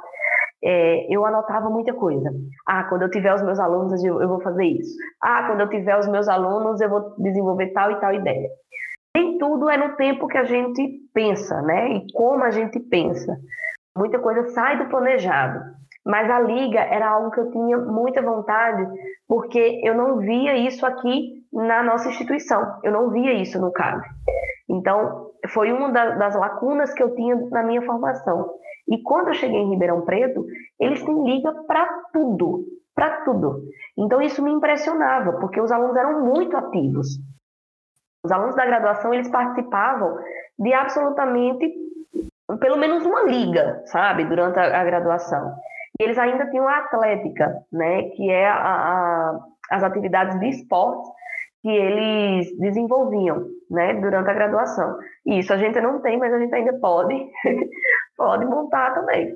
é, 0.64 1.08
eu 1.14 1.26
anotava 1.26 1.70
muita 1.70 1.94
coisa. 1.94 2.30
Ah, 2.68 2.84
quando 2.84 3.04
eu 3.04 3.12
tiver 3.12 3.34
os 3.34 3.42
meus 3.42 3.60
alunos, 3.60 4.04
eu, 4.04 4.22
eu 4.22 4.28
vou 4.28 4.42
fazer 4.42 4.66
isso. 4.66 4.96
Ah, 5.22 5.48
quando 5.48 5.62
eu 5.62 5.70
tiver 5.70 5.98
os 5.98 6.08
meus 6.08 6.28
alunos, 6.28 6.82
eu 6.82 6.90
vou 6.90 7.16
desenvolver 7.18 7.68
tal 7.68 7.92
e 7.92 8.00
tal 8.00 8.14
ideia. 8.14 8.50
Nem 9.16 9.38
tudo 9.38 9.70
é 9.70 9.78
no 9.78 9.96
tempo 9.96 10.28
que 10.28 10.38
a 10.38 10.44
gente 10.44 11.02
pensa, 11.14 11.62
né? 11.62 11.94
E 11.94 12.12
como 12.14 12.44
a 12.44 12.52
gente 12.52 12.80
pensa. 12.80 13.38
Muita 13.98 14.20
coisa 14.20 14.44
sai 14.50 14.78
do 14.78 14.90
planejado. 14.90 15.60
Mas 16.06 16.30
a 16.30 16.40
liga 16.40 16.80
era 16.80 17.10
algo 17.10 17.32
que 17.32 17.40
eu 17.40 17.52
tinha 17.52 17.78
muita 17.78 18.22
vontade, 18.22 18.88
porque 19.28 19.82
eu 19.84 19.94
não 19.94 20.18
via 20.18 20.56
isso 20.58 20.86
aqui 20.86 21.44
na 21.52 21.84
nossa 21.84 22.10
instituição. 22.10 22.80
Eu 22.84 22.92
não 22.92 23.10
via 23.10 23.34
isso 23.34 23.60
no 23.60 23.72
CAB. 23.72 24.02
Então, 24.70 25.32
foi 25.50 25.72
uma 25.72 25.92
das 25.92 26.36
lacunas 26.36 26.94
que 26.94 27.04
eu 27.04 27.16
tinha 27.16 27.36
na 27.50 27.64
minha 27.64 27.82
formação. 27.82 28.50
E 28.88 29.02
quando 29.04 29.28
eu 29.28 29.34
cheguei 29.34 29.60
em 29.60 29.70
Ribeirão 29.70 30.02
Preto, 30.02 30.46
eles 30.80 31.04
têm 31.04 31.24
liga 31.24 31.54
para 31.68 31.88
tudo, 32.12 32.66
para 32.96 33.22
tudo. 33.24 33.62
Então 33.98 34.22
isso 34.22 34.44
me 34.44 34.52
impressionava, 34.52 35.34
porque 35.34 35.62
os 35.62 35.72
alunos 35.72 35.96
eram 35.96 36.26
muito 36.26 36.58
ativos. 36.58 37.20
Os 38.24 38.32
alunos 38.32 38.56
da 38.56 38.66
graduação, 38.66 39.14
eles 39.14 39.30
participavam 39.30 40.18
de 40.58 40.74
absolutamente 40.74 41.72
pelo 42.60 42.78
menos 42.78 43.06
uma 43.06 43.24
liga, 43.24 43.84
sabe, 43.86 44.26
durante 44.26 44.58
a, 44.58 44.82
a 44.82 44.84
graduação. 44.84 45.54
Eles 46.00 46.18
ainda 46.18 46.50
tinham 46.50 46.68
a 46.68 46.78
atlética, 46.78 47.54
né, 47.72 48.04
que 48.16 48.30
é 48.30 48.48
a, 48.48 48.56
a, 48.56 49.40
as 49.72 49.84
atividades 49.84 50.40
de 50.40 50.48
esporte 50.48 51.10
que 51.62 51.70
eles 51.70 52.58
desenvolviam, 52.58 53.46
né, 53.70 53.94
durante 53.96 54.30
a 54.30 54.34
graduação. 54.34 54.98
Isso 55.26 55.52
a 55.52 55.58
gente 55.58 55.80
não 55.82 56.02
tem, 56.02 56.18
mas 56.18 56.34
a 56.34 56.40
gente 56.40 56.56
ainda 56.56 56.74
pode, 56.80 57.14
pode 58.16 58.46
montar 58.46 58.94
também. 58.94 59.36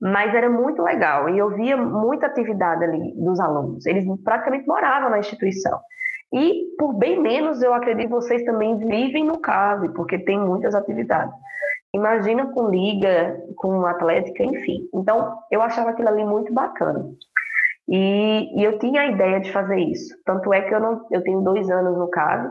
Mas 0.00 0.32
era 0.32 0.48
muito 0.48 0.80
legal 0.80 1.28
e 1.28 1.38
eu 1.38 1.50
via 1.50 1.76
muita 1.76 2.26
atividade 2.26 2.84
ali 2.84 3.12
dos 3.16 3.40
alunos. 3.40 3.84
Eles 3.84 4.04
praticamente 4.22 4.66
moravam 4.66 5.10
na 5.10 5.18
instituição. 5.18 5.78
E 6.32 6.76
por 6.78 6.94
bem 6.94 7.20
menos, 7.20 7.60
eu 7.60 7.74
acredito 7.74 8.08
vocês 8.08 8.44
também 8.44 8.78
vivem 8.78 9.24
no 9.24 9.40
CAVE, 9.40 9.92
porque 9.92 10.18
tem 10.18 10.38
muitas 10.38 10.74
atividades. 10.74 11.34
Imagina 11.94 12.52
com 12.52 12.68
liga, 12.68 13.42
com 13.56 13.84
atlética, 13.84 14.44
enfim. 14.44 14.88
Então, 14.94 15.38
eu 15.50 15.60
achava 15.60 15.90
aquilo 15.90 16.08
ali 16.08 16.24
muito 16.24 16.52
bacana. 16.52 17.10
E, 17.88 18.60
e, 18.60 18.64
eu 18.64 18.78
tinha 18.78 19.00
a 19.02 19.06
ideia 19.06 19.40
de 19.40 19.50
fazer 19.50 19.78
isso. 19.78 20.14
Tanto 20.24 20.52
é 20.52 20.62
que 20.62 20.72
eu, 20.72 20.80
não, 20.80 21.04
eu 21.10 21.22
tenho 21.22 21.40
dois 21.40 21.68
anos 21.68 21.98
no 21.98 22.08
CAVE, 22.08 22.48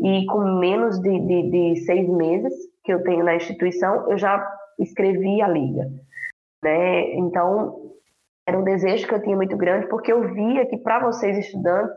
e 0.00 0.26
com 0.26 0.40
menos 0.58 0.98
de, 0.98 1.20
de, 1.20 1.50
de 1.50 1.80
seis 1.84 2.08
meses 2.08 2.52
que 2.82 2.92
eu 2.92 3.02
tenho 3.04 3.22
na 3.22 3.36
instituição, 3.36 4.10
eu 4.10 4.18
já 4.18 4.44
escrevi 4.78 5.40
a 5.40 5.46
liga. 5.46 5.88
Né? 6.62 7.14
Então, 7.14 7.92
era 8.46 8.58
um 8.58 8.64
desejo 8.64 9.06
que 9.06 9.14
eu 9.14 9.22
tinha 9.22 9.36
muito 9.36 9.56
grande, 9.56 9.86
porque 9.86 10.12
eu 10.12 10.32
via 10.34 10.66
que 10.66 10.78
para 10.78 10.98
vocês 11.00 11.38
estudantes 11.38 11.94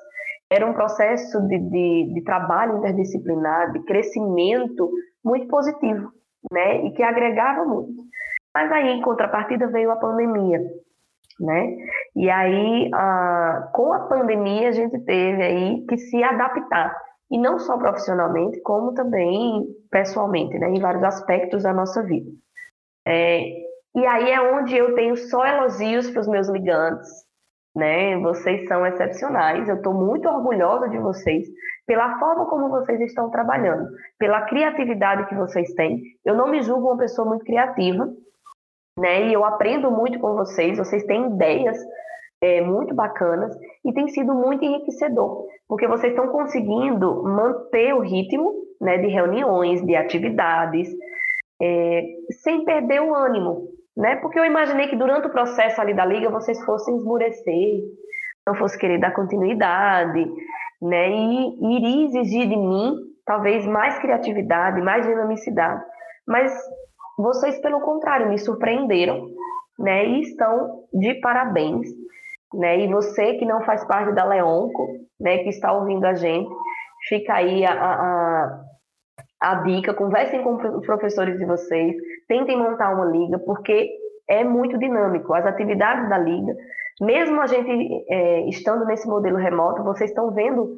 era 0.50 0.66
um 0.70 0.74
processo 0.74 1.42
de, 1.48 1.58
de, 1.58 2.14
de, 2.14 2.22
trabalho 2.24 2.78
interdisciplinar, 2.78 3.72
de 3.72 3.80
crescimento 3.86 4.92
muito 5.24 5.48
positivo, 5.48 6.12
né? 6.52 6.86
E 6.86 6.92
que 6.92 7.04
agregava 7.04 7.66
muito. 7.66 8.04
Mas 8.54 8.72
aí, 8.72 8.90
em 8.90 9.02
contrapartida, 9.02 9.68
veio 9.68 9.92
a 9.92 9.96
pandemia, 9.96 10.62
né? 11.40 11.76
E 12.16 12.30
aí, 12.30 12.90
a, 12.94 13.70
com 13.74 13.94
a 13.94 14.02
pandemia, 14.02 14.70
a 14.70 14.72
gente 14.72 15.00
teve 15.00 15.42
aí 15.42 15.86
que 15.88 15.98
se 15.98 16.24
adaptar. 16.24 16.96
E 17.32 17.38
não 17.38 17.58
só 17.58 17.78
profissionalmente, 17.78 18.62
como 18.62 18.94
também 18.94 19.66
pessoalmente, 19.90 20.58
né? 20.60 20.70
Em 20.70 20.80
vários 20.80 21.04
aspectos 21.04 21.64
da 21.64 21.74
nossa 21.74 22.04
vida. 22.04 22.30
É, 23.08 23.42
e 23.96 24.06
aí 24.06 24.32
é 24.32 24.42
onde 24.42 24.76
eu 24.76 24.96
tenho 24.96 25.16
só 25.16 25.46
elogios 25.46 26.10
para 26.10 26.22
os 26.22 26.28
meus 26.28 26.48
ligantes, 26.48 27.10
né? 27.76 28.18
Vocês 28.20 28.68
são 28.68 28.86
excepcionais. 28.86 29.68
Eu 29.68 29.78
estou 29.78 29.94
muito 29.94 30.28
orgulhosa 30.28 30.88
de 30.90 30.98
vocês 30.98 31.48
pela 31.86 32.18
forma 32.20 32.46
como 32.46 32.70
vocês 32.70 33.02
estão 33.02 33.30
trabalhando, 33.30 33.90
pela 34.18 34.42
criatividade 34.44 35.28
que 35.28 35.36
vocês 35.36 35.74
têm. 35.74 36.02
Eu 36.24 36.36
não 36.36 36.48
me 36.48 36.62
julgo 36.62 36.88
uma 36.88 36.98
pessoa 36.98 37.28
muito 37.28 37.44
criativa, 37.44 38.10
né? 38.98 39.28
E 39.28 39.34
eu 39.34 39.44
aprendo 39.44 39.92
muito 39.92 40.20
com 40.20 40.36
vocês. 40.36 40.78
Vocês 40.78 41.04
têm 41.04 41.28
ideias 41.28 41.78
é, 42.42 42.62
muito 42.62 42.94
bacanas 42.94 43.56
e 43.84 43.92
tem 43.94 44.08
sido 44.10 44.34
muito 44.34 44.64
enriquecedor, 44.64 45.48
porque 45.68 45.88
vocês 45.88 46.14
estão 46.14 46.28
conseguindo 46.28 47.24
manter 47.24 47.94
o 47.94 48.02
ritmo, 48.02 48.54
né? 48.80 48.98
De 48.98 49.08
reuniões, 49.08 49.82
de 49.82 49.96
atividades, 49.96 50.90
é, 51.62 52.04
sem 52.44 52.64
perder 52.64 53.02
o 53.02 53.14
ânimo, 53.16 53.73
né? 53.96 54.16
Porque 54.18 54.40
eu 54.40 54.46
imaginei 54.46 54.88
que 54.88 54.96
durante 54.96 55.28
o 55.28 55.32
processo 55.32 55.80
ali 55.80 55.94
da 55.94 56.06
liga 56.06 56.30
vocês 56.30 56.64
fossem 56.66 56.96
esmurecer, 56.98 57.82
não 58.46 58.56
fosse 58.56 58.78
querer 58.78 59.00
dar 59.00 59.14
continuidade, 59.14 60.26
né? 60.82 61.10
E, 61.10 61.78
iria 61.78 62.06
exigir 62.06 62.50
de 62.50 62.56
mim 62.56 62.96
talvez 63.26 63.66
mais 63.66 63.98
criatividade, 64.00 64.82
mais 64.82 65.06
dinamicidade. 65.06 65.82
Mas 66.28 66.54
vocês, 67.18 67.60
pelo 67.62 67.80
contrário, 67.82 68.30
me 68.30 68.38
surpreenderam, 68.38 69.28
né? 69.80 70.06
E 70.06 70.22
estão 70.22 70.84
de 70.94 71.14
parabéns, 71.16 71.88
né? 72.54 72.80
E 72.80 72.88
você 72.88 73.36
que 73.36 73.46
não 73.46 73.62
faz 73.64 73.86
parte 73.86 74.14
da 74.14 74.26
Leonco, 74.26 74.88
né? 75.20 75.38
Que 75.40 75.50
está 75.50 75.72
ouvindo 75.72 76.06
a 76.06 76.14
gente, 76.14 76.50
fica 77.08 77.36
aí 77.36 77.66
a, 77.66 77.74
a, 77.74 78.62
a 79.44 79.56
dica, 79.56 79.94
conversem 79.94 80.42
com 80.42 80.56
os 80.56 80.86
professores 80.86 81.38
de 81.38 81.46
vocês, 81.46 81.96
tentem 82.30 82.58
montar 82.58 82.94
uma 82.96 83.06
liga, 83.06 83.38
porque 83.40 83.92
é 84.30 84.42
muito 84.42 84.78
dinâmico. 84.78 85.34
As 85.34 85.46
atividades 85.46 86.08
da 86.08 86.18
liga, 86.18 86.56
mesmo 87.02 87.42
a 87.42 87.48
gente 87.48 88.06
é, 88.10 88.48
estando 88.48 88.86
nesse 88.86 89.06
modelo 89.06 89.38
remoto, 89.38 89.84
vocês 89.84 90.12
estão 90.12 90.32
vendo, 90.32 90.78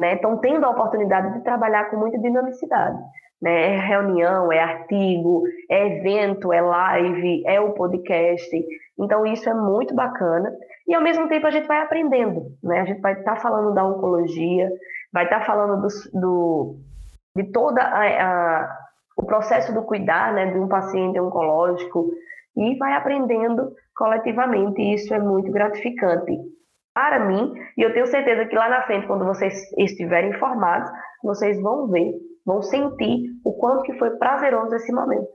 né, 0.00 0.14
estão 0.14 0.38
tendo 0.38 0.64
a 0.64 0.70
oportunidade 0.70 1.34
de 1.34 1.44
trabalhar 1.44 1.90
com 1.90 1.98
muita 1.98 2.18
dinamicidade. 2.18 2.98
Né? 3.42 3.74
É 3.74 3.78
reunião, 3.78 4.50
é 4.50 4.60
artigo, 4.60 5.42
é 5.70 5.98
evento, 5.98 6.54
é 6.54 6.62
live, 6.62 7.42
é 7.46 7.60
o 7.60 7.72
podcast. 7.72 8.64
Então, 8.98 9.26
isso 9.26 9.46
é 9.50 9.52
muito 9.52 9.94
bacana. 9.94 10.50
E, 10.88 10.94
ao 10.94 11.02
mesmo 11.02 11.28
tempo, 11.28 11.46
a 11.46 11.50
gente 11.50 11.66
vai 11.66 11.82
aprendendo. 11.82 12.46
Né? 12.62 12.80
A 12.80 12.84
gente 12.86 13.02
vai 13.02 13.12
estar 13.12 13.34
tá 13.34 13.40
falando 13.42 13.74
da 13.74 13.84
oncologia, 13.84 14.70
vai 15.12 15.24
estar 15.24 15.40
tá 15.40 15.44
falando 15.44 15.82
do, 15.82 15.88
do 16.18 16.76
de 17.36 17.44
toda 17.52 17.82
a, 17.82 18.02
a, 18.02 18.78
o 19.16 19.24
processo 19.24 19.72
do 19.72 19.82
cuidar 19.82 20.32
né, 20.32 20.50
de 20.52 20.58
um 20.58 20.66
paciente 20.66 21.20
oncológico 21.20 22.10
e 22.56 22.76
vai 22.78 22.94
aprendendo 22.94 23.72
coletivamente. 23.94 24.80
E 24.80 24.94
isso 24.94 25.14
é 25.14 25.20
muito 25.20 25.52
gratificante 25.52 26.32
para 26.94 27.20
mim. 27.26 27.52
E 27.76 27.82
eu 27.82 27.92
tenho 27.92 28.06
certeza 28.06 28.46
que 28.46 28.56
lá 28.56 28.68
na 28.68 28.82
frente 28.82 29.06
quando 29.06 29.24
vocês 29.24 29.54
estiverem 29.76 30.30
informados 30.30 30.90
vocês 31.22 31.60
vão 31.60 31.88
ver 31.88 32.12
vão 32.44 32.62
sentir 32.62 33.30
o 33.44 33.52
quanto 33.54 33.82
que 33.82 33.98
foi 33.98 34.10
prazeroso 34.16 34.74
esse 34.74 34.92
momento 34.92 35.28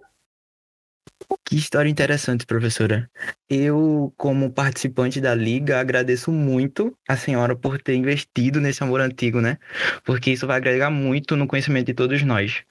que 1.45 1.55
história 1.55 1.89
interessante, 1.89 2.45
professora. 2.45 3.09
Eu, 3.50 4.13
como 4.17 4.51
participante 4.51 5.19
da 5.19 5.35
liga, 5.35 5.79
agradeço 5.79 6.31
muito 6.31 6.95
a 7.07 7.17
senhora 7.17 7.55
por 7.55 7.81
ter 7.81 7.95
investido 7.95 8.61
nesse 8.61 8.83
amor 8.83 9.01
antigo, 9.01 9.41
né? 9.41 9.57
Porque 10.03 10.31
isso 10.31 10.47
vai 10.47 10.57
agregar 10.57 10.89
muito 10.89 11.35
no 11.35 11.47
conhecimento 11.47 11.88
de 11.88 11.93
todos 11.93 12.23
nós. 12.23 12.63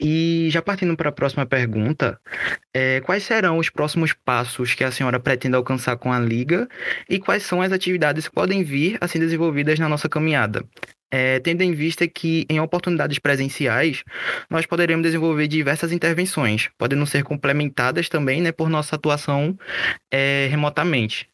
E 0.00 0.48
já 0.50 0.62
partindo 0.62 0.96
para 0.96 1.08
a 1.08 1.12
próxima 1.12 1.44
pergunta, 1.46 2.20
é, 2.74 3.00
quais 3.00 3.24
serão 3.24 3.58
os 3.58 3.70
próximos 3.70 4.12
passos 4.12 4.74
que 4.74 4.84
a 4.84 4.90
senhora 4.92 5.20
pretende 5.20 5.56
alcançar 5.56 5.96
com 5.96 6.12
a 6.12 6.18
liga 6.18 6.68
e 7.08 7.18
quais 7.18 7.42
são 7.42 7.60
as 7.60 7.72
atividades 7.72 8.28
que 8.28 8.34
podem 8.34 8.62
vir 8.62 8.98
a 9.00 9.08
ser 9.08 9.18
desenvolvidas 9.18 9.78
na 9.78 9.88
nossa 9.88 10.08
caminhada? 10.08 10.64
É, 11.12 11.38
tendo 11.40 11.62
em 11.62 11.72
vista 11.72 12.08
que, 12.08 12.46
em 12.48 12.58
oportunidades 12.58 13.18
presenciais, 13.18 14.02
nós 14.48 14.64
poderemos 14.64 15.02
desenvolver 15.02 15.46
diversas 15.46 15.92
intervenções, 15.92 16.70
podendo 16.78 17.06
ser 17.06 17.22
complementadas 17.22 18.08
também 18.08 18.40
né, 18.40 18.50
por 18.50 18.70
nossa 18.70 18.96
atuação 18.96 19.54
é, 20.10 20.46
remotamente. 20.50 21.28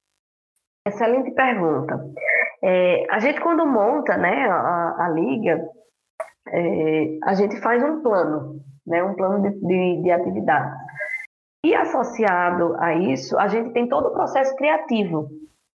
Excelente 0.86 1.30
pergunta. 1.30 2.04
É, 2.64 3.06
a 3.08 3.20
gente, 3.20 3.40
quando 3.40 3.64
monta 3.64 4.16
né, 4.16 4.48
a, 4.50 5.06
a 5.06 5.10
liga, 5.10 5.64
é, 6.48 7.18
a 7.22 7.34
gente 7.34 7.60
faz 7.60 7.80
um 7.84 8.02
plano, 8.02 8.60
né, 8.84 9.02
um 9.04 9.14
plano 9.14 9.42
de, 9.42 9.60
de, 9.60 10.02
de 10.02 10.10
atividade. 10.10 10.76
E 11.64 11.74
associado 11.74 12.74
a 12.78 12.94
isso, 12.94 13.38
a 13.38 13.46
gente 13.46 13.72
tem 13.72 13.88
todo 13.88 14.08
o 14.08 14.12
processo 14.12 14.56
criativo 14.56 15.28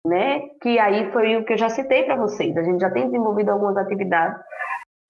né? 0.07 0.41
Que 0.61 0.79
aí 0.79 1.11
foi 1.13 1.37
o 1.37 1.45
que 1.45 1.55
eu 1.55 1.59
já 1.59 1.69
citei 1.69 2.05
para 2.05 2.17
vocês. 2.17 2.57
A 2.57 2.63
gente 2.63 2.81
já 2.81 2.91
tem 2.91 3.07
desenvolvido 3.07 3.51
algumas 3.51 3.77
atividades 3.77 4.41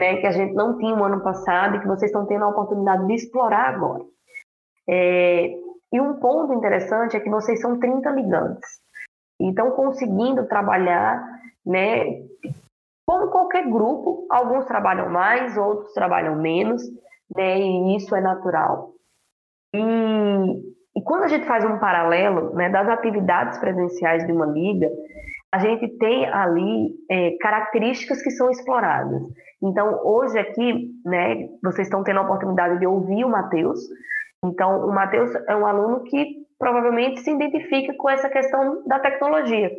né, 0.00 0.16
que 0.16 0.26
a 0.26 0.32
gente 0.32 0.54
não 0.54 0.78
tinha 0.78 0.96
no 0.96 1.04
ano 1.04 1.22
passado 1.22 1.76
e 1.76 1.80
que 1.80 1.86
vocês 1.86 2.10
estão 2.10 2.26
tendo 2.26 2.44
a 2.44 2.48
oportunidade 2.48 3.06
de 3.06 3.14
explorar 3.14 3.74
agora. 3.74 4.04
É, 4.88 5.50
e 5.92 6.00
um 6.00 6.14
ponto 6.14 6.54
interessante 6.54 7.16
é 7.16 7.20
que 7.20 7.30
vocês 7.30 7.60
são 7.60 7.78
30 7.78 8.10
ligantes. 8.10 8.80
E 9.40 9.50
estão 9.50 9.70
conseguindo 9.72 10.46
trabalhar, 10.46 11.22
né? 11.64 12.22
Como 13.06 13.30
qualquer 13.30 13.68
grupo, 13.68 14.26
alguns 14.30 14.64
trabalham 14.66 15.10
mais, 15.10 15.56
outros 15.56 15.92
trabalham 15.92 16.36
menos, 16.36 16.82
né? 17.34 17.58
E 17.58 17.96
isso 17.96 18.14
é 18.14 18.20
natural. 18.20 18.92
E 19.74 19.80
e 20.96 21.02
quando 21.02 21.24
a 21.24 21.28
gente 21.28 21.46
faz 21.46 21.64
um 21.64 21.78
paralelo 21.78 22.54
né, 22.54 22.68
das 22.68 22.88
atividades 22.88 23.58
presenciais 23.58 24.26
de 24.26 24.32
uma 24.32 24.46
liga, 24.46 24.88
a 25.52 25.58
gente 25.58 25.88
tem 25.98 26.26
ali 26.26 26.94
é, 27.10 27.36
características 27.40 28.22
que 28.22 28.30
são 28.30 28.50
exploradas. 28.50 29.22
Então, 29.62 30.00
hoje 30.04 30.38
aqui, 30.38 30.90
né, 31.04 31.48
vocês 31.62 31.86
estão 31.86 32.02
tendo 32.02 32.20
a 32.20 32.22
oportunidade 32.22 32.78
de 32.78 32.86
ouvir 32.86 33.24
o 33.24 33.28
Matheus. 33.28 33.80
Então, 34.44 34.86
o 34.86 34.92
Matheus 34.92 35.32
é 35.48 35.54
um 35.54 35.66
aluno 35.66 36.02
que 36.04 36.40
provavelmente 36.58 37.20
se 37.20 37.30
identifica 37.30 37.94
com 37.96 38.08
essa 38.08 38.28
questão 38.28 38.82
da 38.86 38.98
tecnologia. 38.98 39.70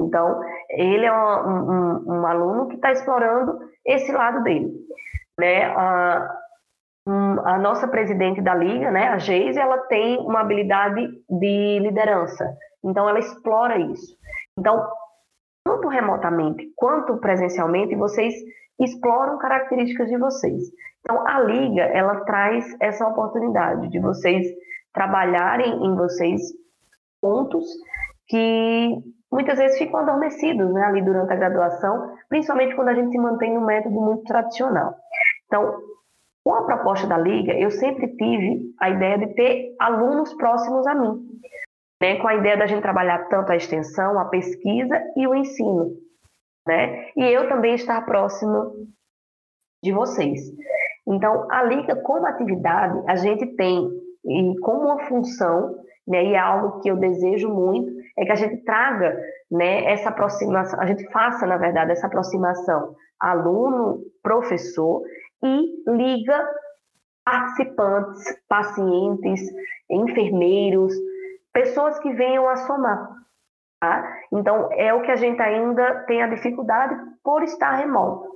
Então, 0.00 0.40
ele 0.70 1.06
é 1.06 1.12
um, 1.12 1.50
um, 1.50 2.04
um 2.06 2.26
aluno 2.26 2.68
que 2.68 2.76
está 2.76 2.92
explorando 2.92 3.58
esse 3.86 4.10
lado 4.12 4.42
dele. 4.42 4.72
Né? 5.38 5.64
A, 7.06 7.54
a 7.54 7.58
nossa 7.58 7.88
presidente 7.88 8.40
da 8.40 8.54
liga, 8.54 8.90
né, 8.90 9.08
a 9.08 9.18
Geise, 9.18 9.58
ela 9.58 9.78
tem 9.78 10.18
uma 10.18 10.40
habilidade 10.40 11.06
de 11.28 11.78
liderança. 11.80 12.56
Então, 12.82 13.08
ela 13.08 13.18
explora 13.18 13.78
isso. 13.78 14.16
Então, 14.58 14.86
tanto 15.64 15.88
remotamente 15.88 16.70
quanto 16.76 17.16
presencialmente, 17.18 17.94
vocês 17.96 18.34
exploram 18.80 19.38
características 19.38 20.08
de 20.08 20.18
vocês. 20.18 20.62
Então, 21.00 21.26
a 21.26 21.40
liga, 21.40 21.82
ela 21.82 22.24
traz 22.24 22.64
essa 22.80 23.06
oportunidade 23.06 23.88
de 23.88 23.98
vocês 24.00 24.46
trabalharem 24.92 25.84
em 25.84 25.94
vocês 25.94 26.40
pontos 27.20 27.66
que 28.28 29.02
muitas 29.30 29.58
vezes 29.58 29.78
ficam 29.78 30.00
adormecidos 30.00 30.72
né, 30.72 30.84
ali 30.84 31.02
durante 31.02 31.32
a 31.32 31.36
graduação, 31.36 32.14
principalmente 32.28 32.74
quando 32.74 32.88
a 32.88 32.94
gente 32.94 33.10
se 33.10 33.18
mantém 33.18 33.54
num 33.54 33.64
método 33.64 34.00
muito 34.00 34.24
tradicional. 34.24 34.94
Então, 35.46 35.78
com 36.44 36.54
a 36.54 36.64
proposta 36.64 37.06
da 37.06 37.16
Liga, 37.16 37.54
eu 37.54 37.70
sempre 37.70 38.06
tive 38.16 38.74
a 38.78 38.90
ideia 38.90 39.18
de 39.18 39.34
ter 39.34 39.74
alunos 39.80 40.34
próximos 40.34 40.86
a 40.86 40.94
mim, 40.94 41.26
né, 42.00 42.16
com 42.16 42.28
a 42.28 42.34
ideia 42.34 42.56
da 42.56 42.66
gente 42.66 42.82
trabalhar 42.82 43.28
tanto 43.28 43.50
a 43.50 43.56
extensão, 43.56 44.18
a 44.18 44.26
pesquisa 44.26 45.02
e 45.16 45.26
o 45.26 45.34
ensino. 45.34 45.96
Né? 46.66 47.08
E 47.16 47.24
eu 47.24 47.48
também 47.48 47.74
estar 47.74 48.04
próximo 48.04 48.72
de 49.82 49.92
vocês. 49.92 50.40
Então, 51.06 51.46
a 51.50 51.62
Liga, 51.62 51.96
como 51.96 52.26
atividade, 52.26 53.02
a 53.06 53.16
gente 53.16 53.46
tem 53.56 53.90
e 54.26 54.58
como 54.60 54.84
uma 54.84 55.06
função, 55.06 55.76
né, 56.06 56.24
e 56.24 56.34
é 56.34 56.38
algo 56.38 56.80
que 56.80 56.90
eu 56.90 56.96
desejo 56.96 57.48
muito, 57.48 57.90
é 58.18 58.24
que 58.24 58.32
a 58.32 58.36
gente 58.36 58.62
traga 58.64 59.18
né, 59.50 59.84
essa 59.84 60.10
aproximação, 60.10 60.80
a 60.80 60.86
gente 60.86 61.04
faça, 61.10 61.46
na 61.46 61.56
verdade, 61.56 61.92
essa 61.92 62.06
aproximação 62.06 62.94
aluno-professor 63.20 65.02
e 65.44 65.84
liga 65.86 66.48
participantes, 67.24 68.22
pacientes, 68.48 69.40
enfermeiros, 69.90 70.92
pessoas 71.52 71.98
que 72.00 72.12
venham 72.12 72.48
a 72.48 72.56
somar. 72.56 73.10
Tá? 73.80 74.18
Então, 74.32 74.68
é 74.72 74.92
o 74.94 75.02
que 75.02 75.10
a 75.10 75.16
gente 75.16 75.40
ainda 75.40 76.04
tem 76.06 76.22
a 76.22 76.28
dificuldade 76.28 76.96
por 77.22 77.42
estar 77.42 77.72
remoto. 77.72 78.28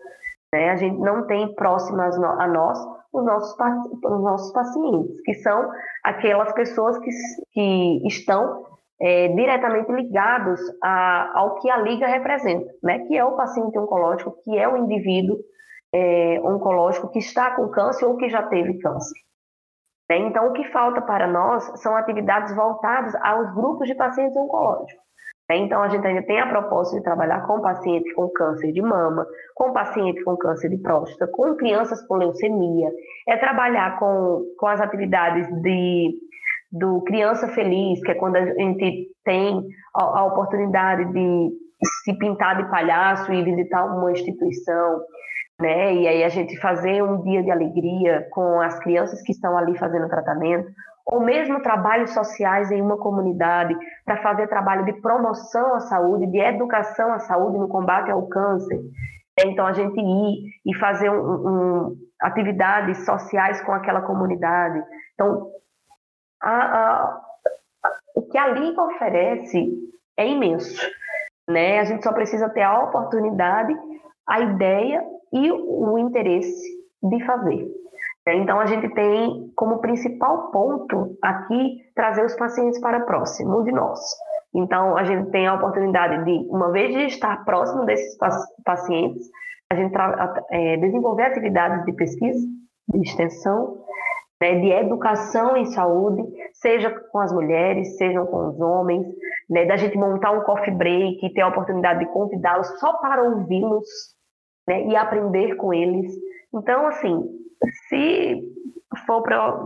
Né? 0.52 0.70
A 0.70 0.76
gente 0.76 0.98
não 0.98 1.26
tem 1.26 1.54
próximas 1.54 2.16
a 2.16 2.46
nós 2.46 2.78
os 3.12 3.24
nossos, 3.24 3.56
os 4.04 4.22
nossos 4.22 4.52
pacientes, 4.52 5.20
que 5.22 5.34
são 5.34 5.70
aquelas 6.04 6.52
pessoas 6.52 6.98
que, 6.98 7.10
que 7.52 8.06
estão 8.06 8.66
é, 9.00 9.28
diretamente 9.28 9.90
ligados 9.92 10.60
a, 10.82 11.38
ao 11.38 11.54
que 11.56 11.70
a 11.70 11.78
liga 11.78 12.06
representa, 12.06 12.70
né? 12.82 13.00
que 13.00 13.16
é 13.16 13.24
o 13.24 13.36
paciente 13.36 13.78
oncológico, 13.78 14.36
que 14.44 14.58
é 14.58 14.68
o 14.68 14.76
indivíduo 14.76 15.38
é, 15.94 16.40
oncológico 16.42 17.10
que 17.10 17.18
está 17.18 17.54
com 17.56 17.68
câncer 17.68 18.06
ou 18.06 18.16
que 18.16 18.28
já 18.28 18.42
teve 18.42 18.78
câncer. 18.78 19.18
Né? 20.08 20.18
Então, 20.18 20.48
o 20.48 20.52
que 20.52 20.64
falta 20.70 21.00
para 21.02 21.26
nós 21.26 21.64
são 21.80 21.96
atividades 21.96 22.54
voltadas 22.54 23.14
aos 23.16 23.54
grupos 23.54 23.86
de 23.86 23.94
pacientes 23.94 24.36
oncológicos. 24.36 24.94
Né? 25.48 25.58
Então, 25.58 25.82
a 25.82 25.88
gente 25.88 26.06
ainda 26.06 26.22
tem 26.22 26.40
a 26.40 26.48
proposta 26.48 26.96
de 26.96 27.02
trabalhar 27.02 27.46
com 27.46 27.60
pacientes 27.60 28.12
com 28.14 28.28
câncer 28.30 28.72
de 28.72 28.82
mama, 28.82 29.26
com 29.54 29.72
pacientes 29.72 30.22
com 30.24 30.36
câncer 30.36 30.70
de 30.70 30.78
próstata, 30.78 31.30
com 31.32 31.54
crianças 31.56 32.06
com 32.06 32.16
leucemia, 32.16 32.90
é 33.26 33.36
trabalhar 33.36 33.98
com, 33.98 34.44
com 34.58 34.66
as 34.66 34.80
atividades 34.80 35.46
de, 35.62 36.14
do 36.72 37.02
Criança 37.02 37.48
Feliz, 37.48 38.00
que 38.02 38.10
é 38.10 38.14
quando 38.14 38.36
a 38.36 38.44
gente 38.44 39.08
tem 39.24 39.62
a, 39.94 40.20
a 40.20 40.24
oportunidade 40.24 41.12
de 41.12 41.50
se 42.04 42.18
pintar 42.18 42.56
de 42.56 42.68
palhaço 42.70 43.32
e 43.32 43.44
visitar 43.44 43.84
uma 43.84 44.10
instituição, 44.10 45.00
né? 45.60 45.94
E 45.94 46.06
aí 46.06 46.24
a 46.24 46.28
gente 46.28 46.56
fazer 46.58 47.02
um 47.02 47.22
dia 47.22 47.42
de 47.42 47.50
alegria 47.50 48.28
com 48.30 48.60
as 48.60 48.78
crianças 48.80 49.20
que 49.22 49.32
estão 49.32 49.56
ali 49.56 49.76
fazendo 49.76 50.08
tratamento, 50.08 50.70
ou 51.04 51.20
mesmo 51.20 51.62
trabalhos 51.62 52.10
sociais 52.10 52.70
em 52.70 52.82
uma 52.82 52.98
comunidade 52.98 53.74
para 54.04 54.22
fazer 54.22 54.46
trabalho 54.46 54.84
de 54.84 54.92
promoção 55.00 55.74
à 55.74 55.80
saúde, 55.80 56.26
de 56.26 56.38
educação 56.38 57.12
à 57.12 57.18
saúde 57.18 57.58
no 57.58 57.68
combate 57.68 58.10
ao 58.10 58.26
câncer. 58.28 58.78
Então 59.44 59.66
a 59.66 59.72
gente 59.72 59.98
ir 59.98 60.52
e 60.66 60.74
fazer 60.74 61.10
um, 61.10 61.48
um, 61.48 61.96
atividades 62.20 63.04
sociais 63.04 63.60
com 63.62 63.72
aquela 63.72 64.02
comunidade. 64.02 64.82
Então 65.14 65.50
a, 66.42 66.52
a, 66.52 67.20
o 68.14 68.22
que 68.22 68.36
a 68.36 68.48
Liga 68.48 68.82
oferece 68.82 69.78
é 70.16 70.28
imenso, 70.28 70.86
né? 71.48 71.78
A 71.78 71.84
gente 71.84 72.02
só 72.04 72.12
precisa 72.12 72.48
ter 72.50 72.62
a 72.62 72.80
oportunidade, 72.80 73.74
a 74.28 74.40
ideia 74.40 75.02
e 75.32 75.50
o 75.50 75.98
interesse 75.98 76.78
de 77.02 77.24
fazer. 77.24 77.68
Então, 78.26 78.60
a 78.60 78.66
gente 78.66 78.88
tem 78.94 79.50
como 79.56 79.78
principal 79.78 80.50
ponto 80.50 81.16
aqui 81.22 81.78
trazer 81.94 82.24
os 82.24 82.34
pacientes 82.34 82.78
para 82.80 83.00
próximo 83.00 83.64
de 83.64 83.72
nós. 83.72 84.00
Então, 84.54 84.96
a 84.96 85.04
gente 85.04 85.30
tem 85.30 85.46
a 85.46 85.54
oportunidade 85.54 86.24
de, 86.24 86.46
uma 86.50 86.70
vez 86.70 86.92
de 86.92 87.06
estar 87.06 87.44
próximo 87.44 87.84
desses 87.86 88.16
pacientes, 88.64 89.26
a 89.70 89.76
gente 89.76 89.94
é, 90.50 90.76
desenvolver 90.78 91.24
atividades 91.24 91.84
de 91.84 91.92
pesquisa, 91.92 92.46
de 92.88 93.00
extensão, 93.00 93.78
né, 94.40 94.60
de 94.60 94.70
educação 94.70 95.56
em 95.56 95.66
saúde, 95.66 96.22
seja 96.54 96.90
com 96.90 97.18
as 97.18 97.32
mulheres, 97.32 97.96
seja 97.96 98.24
com 98.24 98.48
os 98.48 98.60
homens, 98.60 99.06
né, 99.48 99.66
da 99.66 99.76
gente 99.76 99.96
montar 99.96 100.32
um 100.32 100.42
coffee 100.42 100.74
break 100.74 101.34
ter 101.34 101.40
a 101.42 101.48
oportunidade 101.48 102.00
de 102.00 102.12
convidá-los 102.12 102.66
só 102.78 102.94
para 102.94 103.22
ouvi-los 103.22 103.86
né, 104.68 104.86
e 104.86 104.94
aprender 104.94 105.56
com 105.56 105.72
eles. 105.72 106.12
Então, 106.54 106.86
assim, 106.86 107.26
se 107.88 108.42
for 109.06 109.22
para 109.22 109.60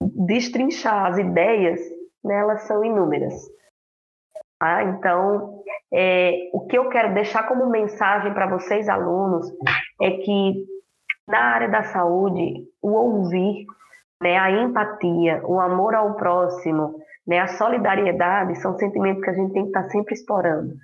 destrinchar 0.00 1.06
as 1.06 1.18
ideias, 1.18 1.80
né, 2.24 2.36
elas 2.36 2.62
são 2.62 2.84
inúmeras. 2.84 3.34
Ah, 4.60 4.84
então, 4.84 5.60
é, 5.92 6.50
o 6.52 6.60
que 6.66 6.78
eu 6.78 6.88
quero 6.88 7.12
deixar 7.14 7.48
como 7.48 7.68
mensagem 7.68 8.32
para 8.32 8.46
vocês, 8.46 8.88
alunos, 8.88 9.52
é 10.00 10.12
que 10.12 10.64
na 11.26 11.40
área 11.40 11.68
da 11.68 11.82
saúde, 11.82 12.64
o 12.80 12.92
ouvir, 12.92 13.66
né, 14.22 14.38
a 14.38 14.52
empatia, 14.52 15.42
o 15.44 15.58
amor 15.58 15.96
ao 15.96 16.14
próximo, 16.14 16.94
né, 17.26 17.40
a 17.40 17.48
solidariedade 17.48 18.54
são 18.60 18.78
sentimentos 18.78 19.24
que 19.24 19.30
a 19.30 19.34
gente 19.34 19.52
tem 19.52 19.62
que 19.64 19.68
estar 19.70 19.82
tá 19.82 19.90
sempre 19.90 20.14
explorando. 20.14 20.74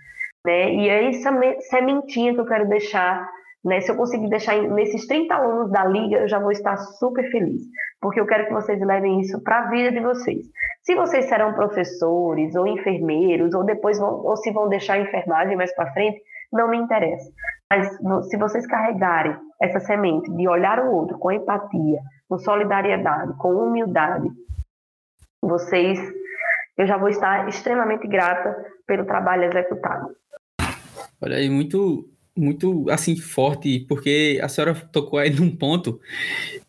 Né? 0.49 0.75
E 0.75 0.89
é 0.89 1.09
essa 1.11 1.31
sementinha 1.69 2.33
que 2.33 2.41
eu 2.41 2.47
quero 2.47 2.69
deixar 2.69 3.29
né? 3.65 3.81
Se 3.81 3.91
eu 3.91 3.97
conseguir 3.97 4.29
deixar 4.29 4.57
nesses 4.63 5.07
30 5.07 5.35
alunos 5.35 5.71
da 5.71 5.85
liga, 5.85 6.19
eu 6.19 6.29
já 6.29 6.39
vou 6.39 6.53
estar 6.53 6.77
super 6.77 7.29
feliz, 7.31 7.63
porque 8.01 8.21
eu 8.21 8.27
quero 8.27 8.47
que 8.47 8.53
vocês 8.53 8.81
levem 8.81 9.21
isso 9.21 9.43
para 9.43 9.59
a 9.59 9.69
vida 9.69 9.91
de 9.91 10.01
vocês. 10.01 10.47
Se 10.83 10.95
vocês 10.95 11.27
serão 11.27 11.53
professores 11.53 12.55
ou 12.55 12.67
enfermeiros, 12.67 13.55
ou 13.55 13.65
depois 13.65 13.99
vão, 13.99 14.25
ou 14.25 14.37
se 14.37 14.51
vão 14.53 14.69
deixar 14.69 14.95
a 14.95 15.01
enfermagem 15.01 15.57
mais 15.57 15.75
para 15.75 15.93
frente, 15.93 16.21
não 16.53 16.69
me 16.69 16.79
interessa. 16.79 17.31
Mas 17.71 17.99
se 18.31 18.37
vocês 18.39 18.67
carregarem 18.67 19.37
essa 19.61 19.81
semente 19.81 20.33
de 20.35 20.49
olhar 20.49 20.81
o 20.81 20.93
outro 20.93 21.19
com 21.19 21.33
empatia, 21.33 21.99
com 22.29 22.39
solidariedade, 22.39 23.37
com 23.39 23.51
humildade, 23.51 24.31
vocês, 25.43 26.01
eu 26.77 26.87
já 26.87 26.97
vou 26.97 27.09
estar 27.09 27.47
extremamente 27.49 28.07
grata 28.07 28.57
pelo 28.87 29.05
trabalho 29.05 29.45
executado. 29.45 30.09
Olha 31.21 31.37
aí, 31.37 31.49
muito 31.51 32.09
muito 32.37 32.89
assim 32.89 33.17
forte, 33.17 33.81
porque 33.89 34.39
a 34.43 34.49
senhora 34.49 34.75
tocou 34.75 35.19
aí 35.19 35.31
num 35.35 35.51
ponto 35.51 36.01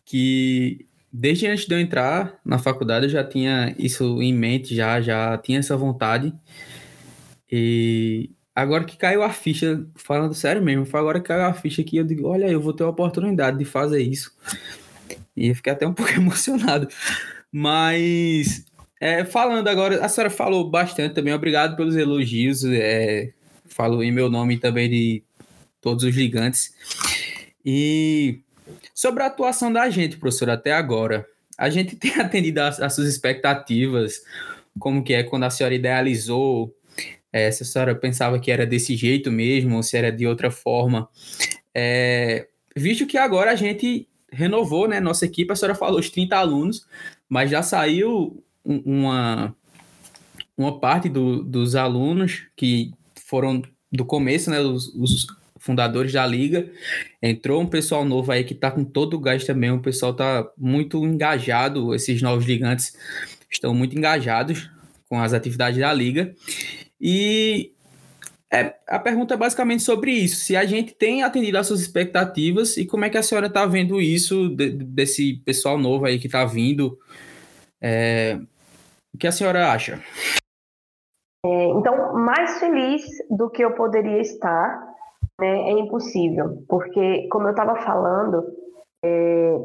que 0.04 0.86
desde 1.12 1.46
antes 1.46 1.66
de 1.66 1.74
eu 1.74 1.80
entrar 1.80 2.40
na 2.44 2.58
faculdade 2.58 3.06
eu 3.06 3.10
já 3.10 3.24
tinha 3.24 3.74
isso 3.78 4.20
em 4.20 4.32
mente, 4.34 4.74
já 4.74 5.00
já 5.00 5.38
tinha 5.38 5.58
essa 5.60 5.76
vontade. 5.76 6.34
E 7.50 8.30
agora 8.54 8.84
que 8.84 8.96
caiu 8.96 9.22
a 9.22 9.30
ficha, 9.30 9.86
falando 9.96 10.34
sério 10.34 10.62
mesmo, 10.62 10.84
foi 10.86 11.00
agora 11.00 11.20
que 11.20 11.26
caiu 11.28 11.44
a 11.44 11.52
ficha 11.52 11.82
que 11.82 11.96
eu 11.96 12.04
digo, 12.04 12.28
olha, 12.28 12.46
eu 12.46 12.60
vou 12.60 12.72
ter 12.72 12.84
a 12.84 12.88
oportunidade 12.88 13.58
de 13.58 13.64
fazer 13.64 14.02
isso. 14.02 14.36
E 15.36 15.48
eu 15.48 15.54
fiquei 15.54 15.72
até 15.72 15.86
um 15.86 15.94
pouco 15.94 16.12
emocionado. 16.12 16.88
Mas 17.52 18.64
é, 19.00 19.24
falando 19.24 19.66
agora, 19.68 20.04
a 20.04 20.08
senhora 20.08 20.30
falou 20.30 20.70
bastante 20.70 21.14
também, 21.14 21.34
obrigado 21.34 21.76
pelos 21.76 21.96
elogios. 21.96 22.64
É, 22.64 23.32
falo 23.70 24.02
em 24.02 24.12
meu 24.12 24.28
nome 24.28 24.58
também 24.58 24.88
de 24.88 25.22
todos 25.80 26.04
os 26.04 26.14
gigantes. 26.14 26.74
E 27.64 28.40
sobre 28.94 29.22
a 29.22 29.26
atuação 29.26 29.72
da 29.72 29.88
gente, 29.88 30.16
professor, 30.16 30.50
até 30.50 30.72
agora, 30.72 31.26
a 31.56 31.70
gente 31.70 31.96
tem 31.96 32.14
atendido 32.20 32.60
às, 32.60 32.94
suas 32.94 33.08
expectativas, 33.08 34.22
como 34.78 35.02
que 35.02 35.14
é 35.14 35.22
quando 35.22 35.44
a 35.44 35.50
senhora 35.50 35.74
idealizou, 35.74 36.74
é, 37.32 37.50
se 37.50 37.62
a 37.62 37.66
senhora 37.66 37.94
pensava 37.94 38.38
que 38.38 38.50
era 38.50 38.66
desse 38.66 38.96
jeito 38.96 39.30
mesmo, 39.30 39.76
ou 39.76 39.82
se 39.82 39.96
era 39.96 40.10
de 40.10 40.26
outra 40.26 40.50
forma. 40.50 41.08
É, 41.74 42.48
visto 42.76 43.06
que 43.06 43.16
agora 43.16 43.52
a 43.52 43.56
gente 43.56 44.08
renovou, 44.32 44.88
né, 44.88 45.00
nossa 45.00 45.24
equipe, 45.24 45.52
a 45.52 45.56
senhora 45.56 45.74
falou 45.74 45.98
os 45.98 46.10
30 46.10 46.36
alunos, 46.36 46.86
mas 47.28 47.50
já 47.50 47.62
saiu 47.62 48.42
uma, 48.64 49.54
uma 50.56 50.78
parte 50.78 51.08
do, 51.08 51.42
dos 51.42 51.74
alunos 51.74 52.44
que 52.56 52.92
foram 53.30 53.62
do 53.90 54.04
começo, 54.04 54.50
né? 54.50 54.60
Os, 54.60 54.88
os, 54.94 55.26
fundadores 55.60 56.14
da 56.14 56.26
liga. 56.26 56.70
Entrou 57.22 57.60
um 57.60 57.66
pessoal 57.66 58.02
novo 58.02 58.32
aí 58.32 58.44
que 58.44 58.54
está 58.54 58.70
com 58.70 58.82
todo 58.82 59.14
o 59.14 59.20
gás 59.20 59.44
também. 59.44 59.70
O 59.70 59.78
pessoal 59.78 60.12
está 60.12 60.50
muito 60.56 61.04
engajado. 61.04 61.94
Esses 61.94 62.22
novos 62.22 62.46
ligantes 62.46 62.96
estão 63.50 63.74
muito 63.74 63.96
engajados 63.96 64.70
com 65.06 65.20
as 65.20 65.34
atividades 65.34 65.78
da 65.78 65.92
liga. 65.92 66.34
E 66.98 67.72
é, 68.50 68.74
a 68.88 68.98
pergunta 68.98 69.34
é 69.34 69.36
basicamente 69.36 69.82
sobre 69.82 70.12
isso. 70.12 70.36
Se 70.36 70.56
a 70.56 70.64
gente 70.64 70.94
tem 70.94 71.22
atendido 71.22 71.58
às 71.58 71.66
suas 71.66 71.82
expectativas 71.82 72.78
e 72.78 72.86
como 72.86 73.04
é 73.04 73.10
que 73.10 73.18
a 73.18 73.22
senhora 73.22 73.46
está 73.46 73.66
vendo 73.66 74.00
isso 74.00 74.48
de, 74.48 74.70
desse 74.70 75.34
pessoal 75.44 75.76
novo 75.76 76.06
aí 76.06 76.18
que 76.18 76.26
está 76.26 76.42
vindo. 76.46 76.98
É, 77.82 78.38
o 79.12 79.18
que 79.18 79.26
a 79.26 79.32
senhora 79.32 79.70
acha? 79.70 80.00
É, 81.44 81.64
então, 81.68 82.14
mais 82.14 82.58
feliz 82.58 83.02
do 83.30 83.48
que 83.48 83.64
eu 83.64 83.74
poderia 83.74 84.20
estar 84.20 84.90
né, 85.40 85.70
é 85.70 85.72
impossível, 85.72 86.62
porque, 86.68 87.26
como 87.28 87.46
eu 87.46 87.52
estava 87.52 87.76
falando, 87.76 88.44
é, 89.02 89.56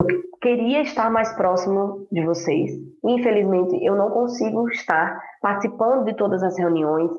eu 0.00 0.08
queria 0.40 0.82
estar 0.82 1.10
mais 1.10 1.32
próximo 1.36 2.06
de 2.10 2.24
vocês. 2.24 2.72
Infelizmente, 3.04 3.82
eu 3.84 3.94
não 3.94 4.10
consigo 4.10 4.68
estar 4.70 5.20
participando 5.40 6.04
de 6.04 6.14
todas 6.14 6.42
as 6.42 6.58
reuniões, 6.58 7.10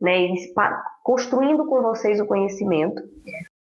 né, 0.00 0.26
construindo 1.04 1.64
com 1.66 1.80
vocês 1.80 2.20
o 2.20 2.26
conhecimento. 2.26 3.00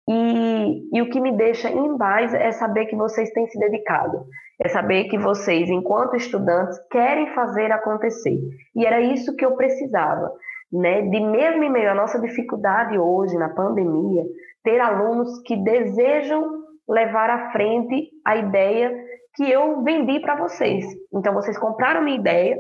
E, 0.09 0.89
e 0.93 1.03
o 1.03 1.11
que 1.11 1.21
me 1.21 1.33
deixa 1.33 1.71
em 1.71 1.97
paz 1.97 2.35
é 2.35 2.51
saber 2.53 2.87
que 2.87 2.97
vocês 2.97 3.31
têm 3.31 3.47
se 3.47 3.59
dedicado, 3.59 4.25
é 4.61 4.69
saber 4.69 5.05
que 5.05 5.19
vocês, 5.19 5.71
enquanto 5.71 6.17
estudantes, 6.17 6.79
querem 6.91 7.33
fazer 7.35 7.71
acontecer. 7.71 8.39
E 8.75 8.85
era 8.85 9.01
isso 9.01 9.37
que 9.37 9.45
eu 9.45 9.57
precisava, 9.57 10.33
né? 10.73 11.03
De 11.03 11.21
mesmo 11.21 11.63
em 11.63 11.71
meio 11.71 11.91
à 11.91 11.95
nossa 11.95 12.21
dificuldade 12.21 12.99
hoje 12.99 13.37
na 13.37 13.49
pandemia, 13.51 14.25
ter 14.65 14.81
alunos 14.81 15.41
que 15.43 15.57
desejam 15.57 16.63
levar 16.89 17.31
à 17.31 17.53
frente 17.53 18.11
a 18.25 18.37
ideia 18.37 18.93
que 19.35 19.51
eu 19.51 19.83
vendi 19.83 20.21
para 20.21 20.37
vocês. 20.37 20.85
Então 21.15 21.33
vocês 21.33 21.59
compraram 21.59 22.03
minha 22.03 22.19
ideia, 22.19 22.59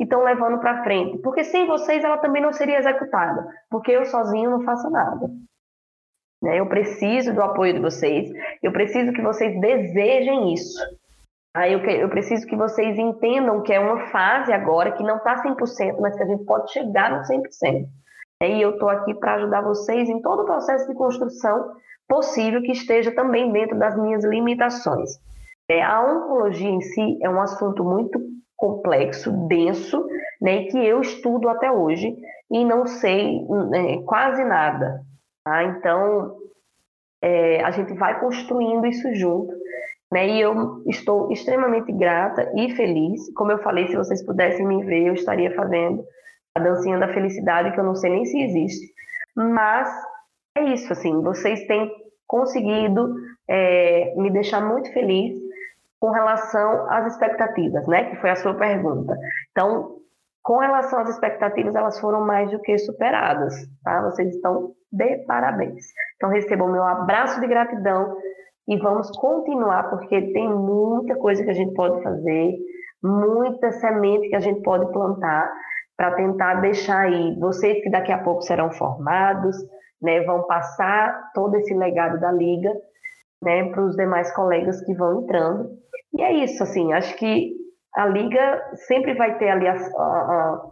e 0.00 0.04
estão 0.04 0.22
levando 0.22 0.58
para 0.58 0.82
frente. 0.82 1.18
Porque 1.18 1.44
sem 1.44 1.66
vocês 1.66 2.02
ela 2.02 2.16
também 2.16 2.42
não 2.42 2.52
seria 2.52 2.78
executada, 2.78 3.46
porque 3.68 3.92
eu 3.92 4.06
sozinho 4.06 4.50
não 4.50 4.62
faço 4.62 4.88
nada. 4.90 5.28
Né? 6.42 6.58
Eu 6.58 6.66
preciso 6.66 7.34
do 7.34 7.42
apoio 7.42 7.74
de 7.74 7.80
vocês, 7.80 8.30
eu 8.62 8.72
preciso 8.72 9.12
que 9.12 9.22
vocês 9.22 9.60
desejem 9.60 10.54
isso. 10.54 10.80
Aí 11.54 11.72
eu, 11.72 11.80
eu 11.80 12.08
preciso 12.08 12.46
que 12.46 12.56
vocês 12.56 12.96
entendam 12.98 13.62
que 13.62 13.72
é 13.72 13.80
uma 13.80 14.06
fase 14.10 14.52
agora 14.52 14.92
que 14.92 15.02
não 15.02 15.16
está 15.16 15.42
100%, 15.42 15.98
mas 16.00 16.16
que 16.16 16.22
a 16.22 16.26
gente 16.26 16.44
pode 16.44 16.72
chegar 16.72 17.10
no 17.10 17.22
100%. 17.22 17.86
E 18.42 18.62
eu 18.62 18.70
estou 18.70 18.88
aqui 18.88 19.12
para 19.14 19.34
ajudar 19.34 19.60
vocês 19.60 20.08
em 20.08 20.22
todo 20.22 20.42
o 20.42 20.46
processo 20.46 20.86
de 20.88 20.94
construção 20.94 21.72
possível 22.08 22.62
que 22.62 22.72
esteja 22.72 23.12
também 23.12 23.52
dentro 23.52 23.78
das 23.78 23.96
minhas 23.96 24.24
limitações. 24.24 25.10
É, 25.68 25.82
a 25.82 26.02
oncologia 26.02 26.70
em 26.70 26.80
si 26.80 27.18
é 27.22 27.28
um 27.28 27.40
assunto 27.40 27.84
muito 27.84 28.20
complexo, 28.56 29.30
denso, 29.46 30.04
né, 30.40 30.64
que 30.64 30.78
eu 30.78 31.00
estudo 31.00 31.48
até 31.48 31.70
hoje 31.70 32.16
e 32.50 32.64
não 32.64 32.86
sei 32.86 33.46
é, 33.74 34.02
quase 34.02 34.44
nada. 34.44 35.00
Tá? 35.44 35.64
Então, 35.64 36.36
é, 37.22 37.62
a 37.62 37.70
gente 37.70 37.94
vai 37.94 38.18
construindo 38.20 38.86
isso 38.86 39.14
junto. 39.14 39.52
Né, 40.12 40.26
e 40.26 40.40
eu 40.40 40.82
estou 40.88 41.30
extremamente 41.30 41.92
grata 41.92 42.50
e 42.56 42.74
feliz. 42.74 43.32
Como 43.34 43.52
eu 43.52 43.62
falei, 43.62 43.86
se 43.86 43.96
vocês 43.96 44.24
pudessem 44.26 44.66
me 44.66 44.84
ver, 44.84 45.06
eu 45.06 45.14
estaria 45.14 45.54
fazendo 45.54 46.04
a 46.56 46.60
dancinha 46.60 46.98
da 46.98 47.12
felicidade, 47.12 47.72
que 47.72 47.78
eu 47.78 47.84
não 47.84 47.94
sei 47.94 48.10
nem 48.10 48.24
se 48.24 48.42
existe. 48.42 48.92
Mas 49.36 49.88
é 50.56 50.64
isso, 50.64 50.92
assim, 50.92 51.22
vocês 51.22 51.64
têm 51.66 51.88
conseguido 52.26 53.14
é, 53.48 54.12
me 54.16 54.30
deixar 54.30 54.60
muito 54.60 54.92
feliz 54.92 55.38
com 56.00 56.10
relação 56.10 56.90
às 56.90 57.12
expectativas, 57.12 57.86
né? 57.86 58.10
Que 58.10 58.16
foi 58.16 58.30
a 58.30 58.36
sua 58.36 58.54
pergunta. 58.54 59.16
Então, 59.52 59.96
com 60.42 60.58
relação 60.58 61.00
às 61.00 61.10
expectativas, 61.10 61.74
elas 61.74 62.00
foram 62.00 62.26
mais 62.26 62.50
do 62.50 62.60
que 62.60 62.76
superadas, 62.78 63.54
tá? 63.84 64.02
Vocês 64.10 64.34
estão 64.34 64.74
de 64.92 65.18
parabéns. 65.26 65.86
Então, 66.16 66.30
recebam 66.30 66.70
meu 66.70 66.82
abraço 66.82 67.40
de 67.40 67.46
gratidão 67.46 68.16
e 68.68 68.76
vamos 68.78 69.10
continuar, 69.18 69.90
porque 69.90 70.32
tem 70.32 70.48
muita 70.48 71.16
coisa 71.16 71.42
que 71.42 71.50
a 71.50 71.54
gente 71.54 71.74
pode 71.74 72.02
fazer, 72.02 72.56
muita 73.02 73.72
semente 73.72 74.28
que 74.28 74.36
a 74.36 74.40
gente 74.40 74.62
pode 74.62 74.90
plantar 74.92 75.52
para 75.96 76.14
tentar 76.14 76.60
deixar 76.60 77.02
aí 77.02 77.38
vocês 77.38 77.82
que 77.82 77.90
daqui 77.90 78.12
a 78.12 78.22
pouco 78.22 78.42
serão 78.42 78.70
formados, 78.70 79.56
né, 80.00 80.22
vão 80.22 80.46
passar 80.46 81.30
todo 81.34 81.56
esse 81.56 81.74
legado 81.74 82.18
da 82.20 82.32
liga, 82.32 82.72
né, 83.42 83.70
para 83.70 83.84
os 83.84 83.96
demais 83.96 84.34
colegas 84.34 84.82
que 84.84 84.94
vão 84.94 85.22
entrando 85.22 85.80
e 86.12 86.22
é 86.22 86.32
isso, 86.44 86.62
assim, 86.62 86.92
acho 86.92 87.16
que 87.16 87.54
a 87.94 88.06
Liga 88.06 88.62
sempre 88.86 89.14
vai 89.14 89.38
ter 89.38 89.48
ali 89.48 89.66
a, 89.66 89.74
a, 89.74 90.62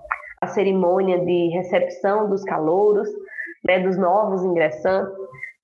a 0.43 0.47
cerimônia 0.49 1.25
de 1.25 1.49
recepção 1.49 2.29
dos 2.29 2.43
calouros, 2.45 3.09
né, 3.69 3.81
dos 3.81 3.99
novos 3.99 4.43
ingressantes, 4.43 5.15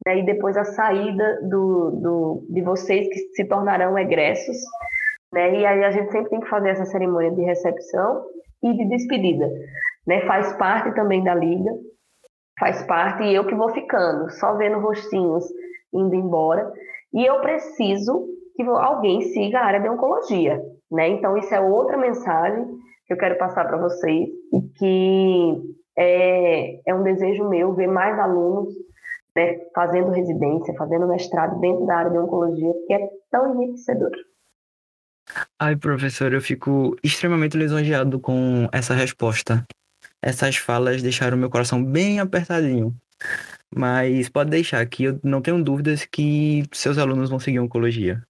né, 0.06 0.18
e 0.18 0.26
depois 0.26 0.56
a 0.56 0.64
saída 0.64 1.40
do, 1.48 1.90
do, 1.92 2.46
de 2.50 2.60
vocês 2.60 3.08
que 3.08 3.18
se 3.34 3.44
tornarão 3.46 3.98
egressos. 3.98 4.58
Né, 5.32 5.60
e 5.60 5.66
aí 5.66 5.82
a 5.82 5.90
gente 5.90 6.12
sempre 6.12 6.28
tem 6.28 6.40
que 6.40 6.48
fazer 6.48 6.68
essa 6.68 6.84
cerimônia 6.84 7.30
de 7.30 7.42
recepção 7.42 8.26
e 8.62 8.72
de 8.76 8.84
despedida. 8.84 9.50
Né, 10.06 10.20
faz 10.26 10.52
parte 10.58 10.94
também 10.94 11.24
da 11.24 11.34
Liga, 11.34 11.70
faz 12.60 12.82
parte, 12.82 13.24
e 13.24 13.34
eu 13.34 13.46
que 13.46 13.54
vou 13.54 13.70
ficando, 13.70 14.30
só 14.32 14.54
vendo 14.54 14.78
rostinhos 14.78 15.44
indo 15.92 16.14
embora. 16.14 16.70
E 17.12 17.24
eu 17.24 17.40
preciso 17.40 18.26
que 18.54 18.62
alguém 18.62 19.22
siga 19.22 19.60
a 19.60 19.64
área 19.64 19.80
de 19.80 19.88
oncologia, 19.88 20.60
né? 20.90 21.08
Então 21.08 21.36
isso 21.36 21.54
é 21.54 21.60
outra 21.60 21.96
mensagem 21.96 22.66
que 23.06 23.12
eu 23.12 23.16
quero 23.16 23.38
passar 23.38 23.64
para 23.66 23.78
vocês 23.78 24.28
e 24.52 24.60
que 24.76 25.74
é, 25.96 26.80
é 26.86 26.94
um 26.94 27.02
desejo 27.02 27.48
meu 27.48 27.74
ver 27.74 27.86
mais 27.86 28.18
alunos 28.18 28.74
né, 29.36 29.58
fazendo 29.74 30.10
residência, 30.10 30.74
fazendo 30.74 31.08
mestrado 31.08 31.58
dentro 31.60 31.86
da 31.86 31.96
área 31.96 32.10
de 32.10 32.18
oncologia, 32.18 32.72
que 32.86 32.94
é 32.94 33.08
tão 33.30 33.54
enriquecedor. 33.62 34.12
Ai, 35.58 35.74
professor, 35.76 36.32
eu 36.32 36.40
fico 36.40 36.96
extremamente 37.02 37.56
lisonjeado 37.56 38.20
com 38.20 38.68
essa 38.72 38.94
resposta. 38.94 39.64
Essas 40.22 40.56
falas 40.56 41.02
deixaram 41.02 41.36
meu 41.36 41.50
coração 41.50 41.82
bem 41.82 42.20
apertadinho. 42.20 42.94
Mas 43.74 44.28
pode 44.28 44.50
deixar 44.50 44.84
que 44.86 45.04
eu 45.04 45.20
não 45.22 45.40
tenho 45.40 45.62
dúvidas 45.62 46.04
que 46.04 46.64
seus 46.72 46.98
alunos 46.98 47.30
vão 47.30 47.38
seguir 47.38 47.58
oncologia. 47.58 48.22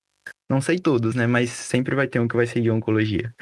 Não 0.49 0.61
sei 0.61 0.79
todos, 0.79 1.15
né? 1.15 1.27
Mas 1.27 1.51
sempre 1.51 1.95
vai 1.95 2.07
ter 2.07 2.21
um 2.21 2.29
que 2.29 2.37
vai 2.37 2.47
seguir 2.47 2.71
oncologia. 2.71 3.35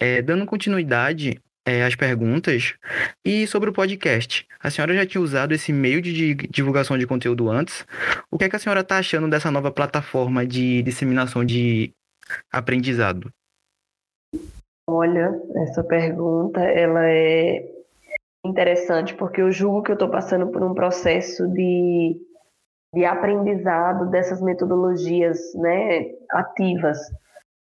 É, 0.00 0.20
dando 0.22 0.46
continuidade 0.46 1.40
é, 1.66 1.84
às 1.84 1.94
perguntas, 1.94 2.74
e 3.24 3.46
sobre 3.46 3.70
o 3.70 3.72
podcast. 3.72 4.46
A 4.60 4.70
senhora 4.70 4.94
já 4.94 5.06
tinha 5.06 5.22
usado 5.22 5.52
esse 5.52 5.72
meio 5.72 6.00
de 6.02 6.34
divulgação 6.34 6.98
de 6.98 7.06
conteúdo 7.06 7.50
antes. 7.50 7.86
O 8.30 8.38
que 8.38 8.44
é 8.44 8.48
que 8.48 8.56
a 8.56 8.58
senhora 8.58 8.80
está 8.80 8.98
achando 8.98 9.28
dessa 9.28 9.50
nova 9.50 9.70
plataforma 9.70 10.46
de 10.46 10.82
disseminação 10.82 11.44
de 11.44 11.92
aprendizado? 12.52 13.30
Olha, 14.86 15.32
essa 15.56 15.82
pergunta 15.82 16.60
ela 16.60 17.08
é 17.08 17.64
interessante 18.44 19.14
porque 19.14 19.40
eu 19.40 19.50
julgo 19.50 19.82
que 19.82 19.90
eu 19.90 19.94
estou 19.94 20.10
passando 20.10 20.48
por 20.48 20.62
um 20.62 20.74
processo 20.74 21.48
de 21.48 22.20
de 22.94 23.04
aprendizado 23.04 24.08
dessas 24.08 24.40
metodologias 24.40 25.52
né, 25.56 26.12
ativas 26.30 26.98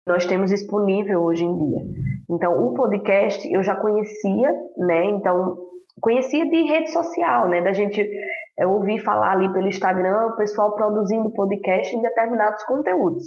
nós 0.07 0.27
temos 0.27 0.51
disponível 0.51 1.23
hoje 1.23 1.45
em 1.45 1.57
dia. 1.57 1.83
Então, 2.29 2.67
o 2.67 2.75
podcast 2.75 3.51
eu 3.53 3.63
já 3.63 3.77
conhecia, 3.77 4.53
né? 4.77 5.05
Então, 5.07 5.59
conhecia 6.01 6.49
de 6.49 6.63
rede 6.63 6.91
social, 6.91 7.49
né? 7.49 7.61
Da 7.61 7.73
gente 7.73 8.09
eu 8.61 8.71
ouvi 8.73 8.99
falar 8.99 9.33
ali 9.33 9.51
pelo 9.53 9.69
Instagram, 9.69 10.27
o 10.27 10.37
pessoal 10.37 10.75
produzindo 10.75 11.31
podcast 11.31 11.97
em 11.97 12.03
determinados 12.03 12.63
conteúdos. 12.65 13.25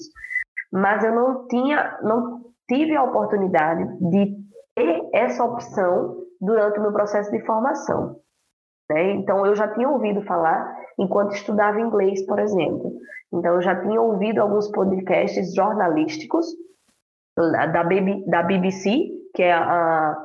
Mas 0.71 1.03
eu 1.03 1.13
não 1.13 1.47
tinha, 1.47 1.97
não 2.03 2.41
tive 2.69 2.95
a 2.95 3.03
oportunidade 3.03 3.83
de 4.09 4.35
ter 4.75 5.09
essa 5.11 5.43
opção 5.43 6.17
durante 6.39 6.77
o 6.77 6.81
meu 6.83 6.91
processo 6.91 7.31
de 7.31 7.43
formação. 7.45 8.17
Né? 8.91 9.13
Então, 9.13 9.45
eu 9.45 9.55
já 9.55 9.67
tinha 9.67 9.89
ouvido 9.89 10.21
falar 10.21 10.82
enquanto 10.99 11.33
estudava 11.33 11.79
inglês, 11.79 12.25
por 12.25 12.39
exemplo. 12.39 12.93
Então, 13.33 13.55
eu 13.55 13.61
já 13.61 13.75
tinha 13.81 13.99
ouvido 13.99 14.39
alguns 14.39 14.69
podcasts 14.69 15.53
jornalísticos 15.53 16.45
da, 17.35 18.43
BBC, 18.43 19.09
que 19.33 19.41
é 19.41 19.53
a, 19.53 20.15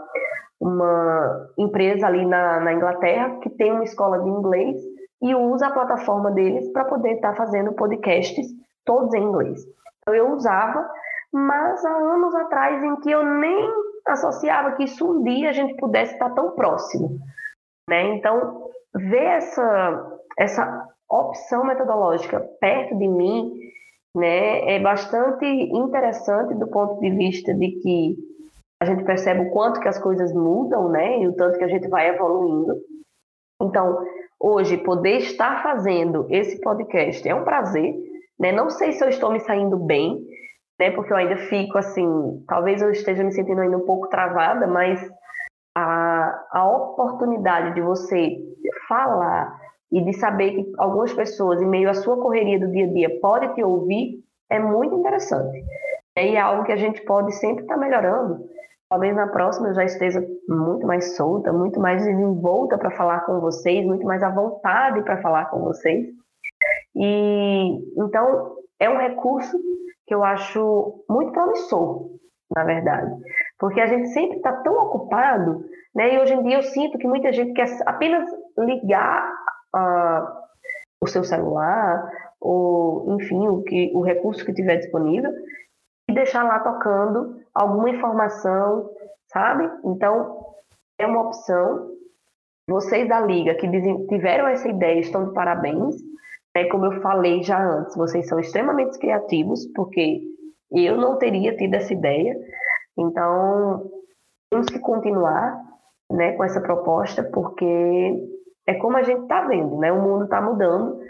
uma 0.61 1.49
empresa 1.57 2.07
ali 2.07 2.27
na, 2.27 2.61
na 2.61 2.73
Inglaterra 2.75 3.39
que 3.41 3.49
tem 3.51 3.73
uma 3.73 3.85
escola 3.85 4.19
de 4.19 4.29
inglês 4.29 4.77
e 5.23 5.35
usa 5.35 5.69
a 5.69 5.73
plataforma 5.73 6.31
deles 6.31 6.71
para 6.73 6.85
poder 6.85 7.15
estar 7.15 7.31
tá 7.31 7.37
fazendo 7.37 7.73
podcasts 7.73 8.47
todos 8.85 9.15
em 9.15 9.23
inglês. 9.23 9.61
Então, 10.03 10.15
eu 10.15 10.33
usava, 10.33 10.89
mas 11.33 11.85
há 11.85 11.97
anos 11.97 12.35
atrás 12.35 12.83
em 12.83 12.97
que 12.97 13.11
eu 13.11 13.25
nem 13.25 13.71
associava 14.07 14.73
que 14.73 14.85
isso 14.85 15.11
um 15.11 15.23
dia 15.23 15.51
a 15.51 15.53
gente 15.53 15.77
pudesse 15.77 16.15
estar 16.15 16.31
tão 16.31 16.53
próximo 16.53 17.19
Né? 17.89 18.17
Então, 18.17 18.71
ver 18.95 19.25
essa, 19.25 20.18
essa 20.39 20.89
opção 21.11 21.65
metodológica 21.65 22.41
perto 22.61 22.97
de 22.97 23.09
mim 23.09 23.53
né, 24.15 24.77
é 24.77 24.81
bastante 24.81 25.45
interessante 25.45 26.55
do 26.55 26.67
ponto 26.69 27.01
de 27.01 27.11
vista 27.11 27.53
de 27.55 27.73
que 27.83 28.17
a 28.81 28.85
gente 28.85 29.05
percebe 29.05 29.41
o 29.41 29.51
quanto 29.51 29.81
que 29.81 29.89
as 29.89 29.99
coisas 29.99 30.33
mudam, 30.33 30.89
né, 30.89 31.21
e 31.21 31.27
o 31.27 31.35
tanto 31.35 31.59
que 31.59 31.65
a 31.65 31.69
gente 31.69 31.89
vai 31.89 32.09
evoluindo. 32.09 32.77
Então, 33.61 34.05
hoje, 34.39 34.77
poder 34.79 35.19
estar 35.19 35.63
fazendo 35.63 36.27
esse 36.31 36.61
podcast 36.61 37.29
é 37.29 37.35
um 37.35 37.45
prazer, 37.45 37.95
né, 38.39 38.53
não 38.53 38.71
sei 38.71 38.93
se 38.93 39.05
eu 39.05 39.09
estou 39.09 39.33
me 39.33 39.41
saindo 39.41 39.77
bem, 39.77 40.25
né, 40.79 40.93
porque 40.93 41.13
eu 41.13 41.17
ainda 41.17 41.37
fico 41.49 41.77
assim, 41.77 42.45
talvez 42.47 42.81
eu 42.81 42.91
esteja 42.91 43.25
me 43.25 43.33
sentindo 43.33 43.61
ainda 43.61 43.77
um 43.77 43.87
pouco 43.87 44.09
travada, 44.09 44.67
mas 44.67 45.01
a, 45.77 46.47
a 46.53 46.71
oportunidade 46.71 47.75
de 47.75 47.81
você 47.81 48.37
falar 48.89 49.68
e 49.91 50.03
de 50.03 50.13
saber 50.15 50.53
que 50.53 50.73
algumas 50.77 51.13
pessoas, 51.13 51.61
em 51.63 51.67
meio 51.67 51.89
à 51.89 51.95
sua 51.95 52.17
correria 52.17 52.59
do 52.59 52.71
dia 52.71 52.87
a 52.87 52.93
dia, 52.93 53.21
podem 53.21 53.53
te 53.55 53.63
ouvir, 53.63 54.23
é 54.51 54.59
muito 54.59 54.95
interessante. 54.95 55.65
E 56.17 56.35
é 56.35 56.41
algo 56.41 56.65
que 56.65 56.73
a 56.73 56.77
gente 56.77 57.01
pode 57.03 57.33
sempre 57.37 57.63
estar 57.63 57.77
melhorando. 57.77 58.45
Talvez 58.89 59.15
na 59.15 59.29
próxima 59.29 59.69
eu 59.69 59.75
já 59.75 59.85
esteja 59.85 60.27
muito 60.49 60.87
mais 60.87 61.17
solta, 61.17 61.53
muito 61.53 61.79
mais 61.79 62.05
desenvolta 62.05 62.79
para 62.79 62.91
falar 62.91 63.21
com 63.21 63.39
vocês, 63.39 63.85
muito 63.87 64.05
mais 64.07 64.23
à 64.23 64.31
vontade 64.31 65.03
para 65.03 65.21
falar 65.21 65.47
com 65.47 65.61
vocês. 65.61 66.07
E 66.97 67.79
então 67.97 68.57
é 68.81 68.89
um 68.89 68.97
recurso 68.97 69.59
que 70.07 70.15
eu 70.15 70.25
acho 70.25 71.05
muito 71.09 71.33
promissor, 71.33 72.09
na 72.57 72.65
verdade, 72.65 73.15
porque 73.59 73.81
a 73.81 73.87
gente 73.87 74.09
sempre 74.09 74.39
está 74.39 74.53
tão 74.53 74.75
ocupado, 74.75 75.65
né? 75.95 76.15
E 76.15 76.19
hoje 76.19 76.33
em 76.33 76.43
dia 76.43 76.57
eu 76.57 76.63
sinto 76.63 76.97
que 76.97 77.07
muita 77.07 77.31
gente 77.31 77.53
quer 77.53 77.69
apenas 77.85 78.27
ligar 78.57 79.31
o 81.01 81.07
seu 81.07 81.25
celular, 81.25 82.11
ou 82.41 83.15
enfim, 83.15 83.47
o, 83.49 83.63
que, 83.63 83.93
o 83.95 84.03
recurso 84.03 84.45
que 84.45 84.53
tiver 84.53 84.77
disponível, 84.77 85.31
e 86.09 86.15
deixar 86.15 86.45
lá 86.45 86.61
tocando 86.61 87.41
alguma 87.55 87.91
informação, 87.91 88.91
sabe? 89.31 89.71
Então, 89.85 90.47
é 90.99 91.07
uma 91.07 91.27
opção. 91.27 91.91
Vocês 92.69 93.09
da 93.09 93.21
Liga 93.21 93.55
que 93.55 93.69
tiveram 94.09 94.49
essa 94.49 94.69
ideia 94.69 95.01
estão 95.01 95.29
de 95.29 95.35
parabéns. 95.35 95.97
É, 96.55 96.65
como 96.65 96.87
eu 96.87 97.01
falei 97.01 97.43
já 97.43 97.63
antes, 97.63 97.95
vocês 97.95 98.27
são 98.27 98.39
extremamente 98.41 98.99
criativos, 98.99 99.67
porque 99.75 100.23
eu 100.73 100.97
não 100.97 101.17
teria 101.17 101.57
tido 101.57 101.75
essa 101.75 101.93
ideia. 101.93 102.37
Então, 102.99 103.91
temos 104.51 104.67
que 104.67 104.79
continuar 104.81 105.63
né, 106.11 106.33
com 106.33 106.45
essa 106.45 106.61
proposta, 106.61 107.23
porque 107.23 108.38
é 108.69 108.75
como 108.75 108.99
a 108.99 109.03
gente 109.03 109.23
está 109.23 109.47
vendo, 109.47 109.79
né? 109.79 109.91
O 109.91 110.03
mundo 110.03 110.25
está 110.25 110.43
mudando 110.43 111.01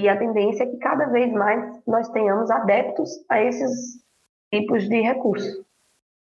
e 0.00 0.08
a 0.08 0.16
tendência 0.16 0.64
é 0.64 0.66
que 0.66 0.78
cada 0.78 1.04
vez 1.06 1.30
mais 1.30 1.78
nós 1.86 2.08
tenhamos 2.08 2.50
adeptos 2.50 3.22
a 3.28 3.42
esses 3.42 4.02
tipos 4.50 4.88
de 4.88 4.98
recursos. 5.02 5.62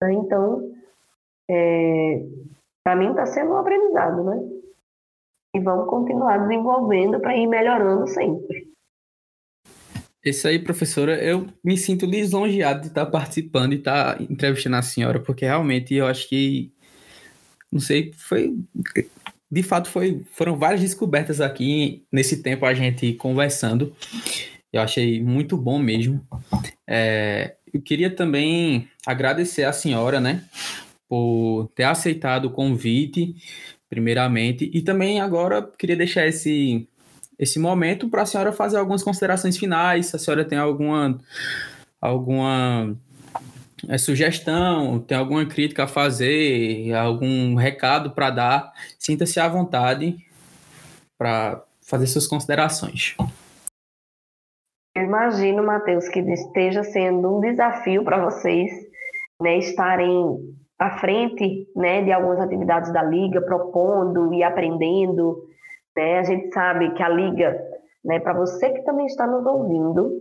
Né? 0.01 0.13
Então, 0.13 0.71
é, 1.51 2.23
para 2.85 2.95
mim 2.95 3.11
está 3.11 3.27
sendo 3.27 3.51
um 3.51 3.57
aprendizado, 3.57 4.23
né? 4.23 4.49
E 5.57 5.61
vamos 5.61 5.91
continuar 5.91 6.39
desenvolvendo 6.39 7.19
para 7.19 7.37
ir 7.37 7.49
melhorando 7.49 8.07
sempre. 8.07 8.73
Isso 10.25 10.47
aí, 10.47 10.61
professora, 10.61 11.21
eu 11.21 11.49
me 11.65 11.77
sinto 11.77 12.07
lisonjeado 12.07 12.83
de 12.83 12.89
estar 12.89 13.07
participando 13.07 13.73
e 13.73 13.77
estar 13.77 14.21
entrevistando 14.21 14.77
a 14.77 14.83
senhora, 14.83 15.19
porque 15.19 15.45
realmente 15.45 15.95
eu 15.95 16.07
acho 16.07 16.29
que, 16.29 16.73
não 17.73 17.81
sei, 17.81 18.13
foi 18.13 18.57
de 19.51 19.63
fato 19.63 19.89
foi, 19.89 20.25
foram 20.33 20.57
várias 20.57 20.81
descobertas 20.81 21.41
aqui 21.41 22.05
nesse 22.13 22.43
tempo 22.43 22.67
a 22.67 22.75
gente 22.75 23.13
conversando. 23.15 23.95
Eu 24.73 24.81
achei 24.83 25.23
muito 25.23 25.57
bom 25.57 25.79
mesmo. 25.79 26.27
É, 26.87 27.57
eu 27.73 27.81
queria 27.81 28.11
também 28.11 28.89
agradecer 29.07 29.65
a 29.65 29.73
senhora, 29.73 30.21
né, 30.21 30.45
por 31.09 31.71
ter 31.75 31.85
aceitado 31.85 32.47
o 32.47 32.51
convite, 32.51 33.35
primeiramente, 33.89 34.71
e 34.73 34.83
também 34.83 35.21
agora 35.21 35.63
queria 35.79 35.97
deixar 35.97 36.27
esse 36.27 36.89
esse 37.39 37.59
momento 37.59 38.09
para 38.09 38.23
a 38.23 38.27
senhora 38.27 38.51
fazer 38.51 38.79
algumas 38.79 39.03
considerações 39.03 39.59
finais, 39.59 40.07
se 40.07 40.17
a 40.17 40.19
senhora 40.19 40.43
tem 40.43 40.57
alguma 40.59 41.19
alguma 42.01 42.97
é, 43.89 43.99
sugestão, 43.99 44.99
tem 45.01 45.17
alguma 45.17 45.45
crítica 45.47 45.85
a 45.85 45.89
fazer, 45.89 46.93
algum 46.95 47.55
recado 47.55 48.11
para 48.11 48.31
dar, 48.31 48.73
sinta-se 48.99 49.39
à 49.39 49.49
vontade 49.49 50.17
para 51.19 51.63
fazer 51.83 52.07
suas 52.07 52.27
considerações. 52.27 53.17
Eu 54.97 55.03
imagino, 55.03 55.63
Matheus, 55.63 56.09
que 56.09 56.21
esteja 56.21 56.83
sendo 56.83 57.37
um 57.37 57.41
desafio 57.41 58.03
para 58.03 58.25
vocês 58.25 58.71
né, 59.41 59.59
estarem 59.59 60.57
à 60.79 60.99
frente 60.99 61.69
né, 61.77 62.03
de 62.03 62.13
algumas 62.13 62.41
atividades 62.41 62.93
da 62.93 63.03
Liga, 63.03 63.41
propondo 63.43 64.33
e 64.33 64.43
aprendendo. 64.43 65.47
Né? 65.95 66.19
A 66.19 66.23
gente 66.23 66.53
sabe 66.53 66.93
que 66.95 67.03
a 67.03 67.09
Liga, 67.09 67.63
né, 68.05 68.19
para 68.21 68.33
você 68.33 68.71
que 68.71 68.83
também 68.83 69.07
está 69.07 69.27
nos 69.27 69.45
ouvindo, 69.45 70.19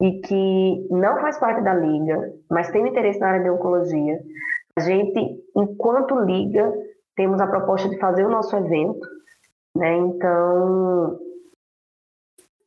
e 0.00 0.20
que 0.20 0.88
não 0.90 1.20
faz 1.20 1.38
parte 1.38 1.62
da 1.62 1.74
liga, 1.74 2.34
mas 2.50 2.70
tem 2.70 2.86
interesse 2.86 3.18
na 3.18 3.28
área 3.28 3.42
de 3.42 3.50
oncologia, 3.50 4.20
a 4.76 4.80
gente, 4.80 5.44
enquanto 5.56 6.20
liga, 6.20 6.72
temos 7.16 7.40
a 7.40 7.48
proposta 7.48 7.88
de 7.88 7.98
fazer 7.98 8.24
o 8.24 8.30
nosso 8.30 8.56
evento, 8.56 9.06
né? 9.76 9.96
Então, 9.96 11.18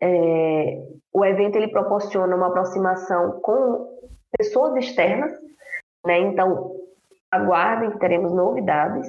é, 0.02 0.84
o 1.14 1.24
evento 1.24 1.56
ele 1.56 1.70
proporciona 1.70 2.36
uma 2.36 2.48
aproximação 2.48 3.40
com 3.40 3.98
pessoas 4.38 4.76
externas, 4.76 5.32
né? 6.06 6.20
Então, 6.20 6.76
aguardem 7.32 7.92
que 7.92 8.00
teremos 8.00 8.34
novidades. 8.34 9.08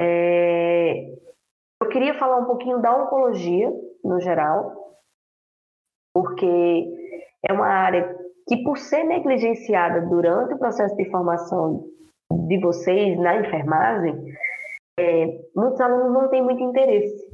É, 0.00 1.14
eu 1.82 1.88
queria 1.90 2.14
falar 2.14 2.38
um 2.38 2.46
pouquinho 2.46 2.80
da 2.80 2.96
oncologia 2.96 3.70
no 4.02 4.18
geral, 4.20 4.87
porque 6.18 6.84
é 7.48 7.52
uma 7.52 7.68
área 7.68 8.12
que, 8.48 8.56
por 8.64 8.76
ser 8.76 9.04
negligenciada 9.04 10.00
durante 10.00 10.54
o 10.54 10.58
processo 10.58 10.96
de 10.96 11.08
formação 11.10 11.84
de 12.48 12.58
vocês 12.58 13.16
na 13.20 13.36
enfermagem, 13.36 14.34
é, 14.98 15.40
muitos 15.54 15.80
alunos 15.80 16.12
não 16.12 16.28
têm 16.28 16.42
muito 16.42 16.60
interesse. 16.60 17.24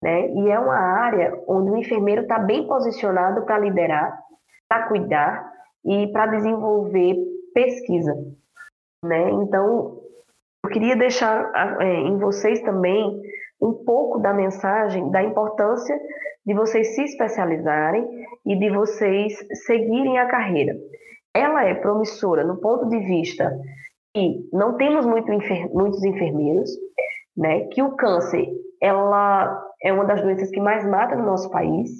Né? 0.00 0.28
E 0.34 0.50
é 0.50 0.58
uma 0.58 0.76
área 0.76 1.42
onde 1.48 1.72
o 1.72 1.76
enfermeiro 1.76 2.22
está 2.22 2.38
bem 2.38 2.64
posicionado 2.68 3.44
para 3.44 3.58
liderar, 3.58 4.20
para 4.68 4.86
cuidar 4.86 5.52
e 5.84 6.06
para 6.12 6.28
desenvolver 6.28 7.16
pesquisa. 7.52 8.14
Né? 9.02 9.30
Então, 9.30 10.00
eu 10.64 10.70
queria 10.70 10.94
deixar 10.94 11.50
é, 11.80 11.92
em 11.92 12.18
vocês 12.18 12.60
também 12.60 13.20
um 13.60 13.72
pouco 13.72 14.20
da 14.20 14.32
mensagem 14.32 15.10
da 15.10 15.24
importância 15.24 15.98
de 16.44 16.54
vocês 16.54 16.94
se 16.94 17.02
especializarem 17.02 18.06
e 18.44 18.56
de 18.56 18.70
vocês 18.70 19.34
seguirem 19.66 20.18
a 20.18 20.26
carreira. 20.26 20.74
Ela 21.34 21.64
é 21.64 21.74
promissora 21.74 22.44
no 22.44 22.60
ponto 22.60 22.88
de 22.88 22.98
vista 23.00 23.50
que 24.14 24.48
não 24.52 24.76
temos 24.76 25.04
muito 25.04 25.32
enfer 25.32 25.68
muitos 25.72 26.02
enfermeiros, 26.04 26.70
né? 27.36 27.66
Que 27.68 27.82
o 27.82 27.96
câncer 27.96 28.46
ela 28.80 29.62
é 29.82 29.92
uma 29.92 30.04
das 30.04 30.22
doenças 30.22 30.50
que 30.50 30.60
mais 30.60 30.86
mata 30.86 31.16
no 31.16 31.24
nosso 31.24 31.50
país, 31.50 31.90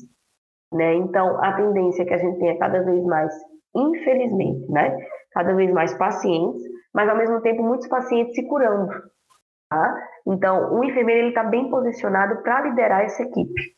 né? 0.73 0.95
Então 0.95 1.43
a 1.43 1.55
tendência 1.55 2.03
é 2.03 2.07
que 2.07 2.15
a 2.15 2.19
gente 2.19 2.39
tenha 2.39 2.59
cada 2.59 2.83
vez 2.83 3.03
mais, 3.05 3.33
infelizmente, 3.75 4.71
né? 4.71 4.97
Cada 5.33 5.55
vez 5.55 5.73
mais 5.73 5.97
pacientes, 5.99 6.63
mas 6.95 7.09
ao 7.09 7.17
mesmo 7.17 7.41
tempo 7.41 7.63
muitos 7.63 7.89
pacientes 7.89 8.35
se 8.35 8.47
curando. 8.47 8.93
Tá? 9.69 9.97
Então 10.29 10.79
o 10.79 10.85
enfermeiro 10.85 11.23
ele 11.23 11.29
está 11.31 11.43
bem 11.43 11.69
posicionado 11.69 12.43
para 12.43 12.69
liderar 12.69 13.03
essa 13.03 13.23
equipe. 13.23 13.75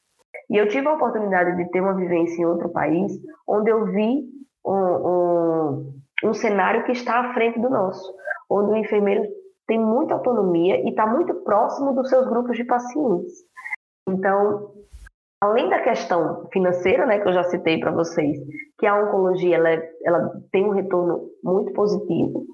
E 0.50 0.56
eu 0.56 0.68
tive 0.68 0.87
a 0.87 0.94
oportunidade 0.94 1.56
de 1.56 1.70
ter 1.70 1.80
uma 1.80 1.94
vivência 1.94 2.40
em 2.40 2.46
outro 2.46 2.68
país, 2.68 3.12
onde 3.48 3.70
eu 3.70 3.87
vi 3.87 4.24
um, 4.64 4.72
um, 4.72 5.94
um 6.24 6.35
cenário 6.35 6.85
que 6.85 6.92
está 6.92 7.20
à 7.20 7.35
frente 7.35 7.61
do 7.61 7.68
nosso, 7.68 8.14
onde 8.48 8.70
o 8.70 8.76
enfermeiro 8.76 9.24
tem 9.66 9.78
muita 9.78 10.14
autonomia 10.14 10.80
e 10.85 10.90
está 10.90 11.06
muito 11.06 11.35
próximo 11.42 11.92
dos 11.92 12.09
seus 12.09 12.26
grupos 12.28 12.56
de 12.56 12.64
pacientes. 12.64 13.44
Então, 14.09 14.70
além 15.40 15.68
da 15.68 15.80
questão 15.80 16.48
financeira, 16.52 17.04
né, 17.06 17.18
que 17.18 17.28
eu 17.28 17.32
já 17.32 17.42
citei 17.44 17.80
para 17.80 17.90
vocês, 17.90 18.38
que 18.78 18.87
a 18.87 19.02
oncologia 19.02 19.56
ela, 19.56 19.82
ela 20.04 20.42
tem 20.52 20.64
um 20.64 20.70
retorno 20.70 21.28
muito 21.42 21.72
positivo, 21.72 22.44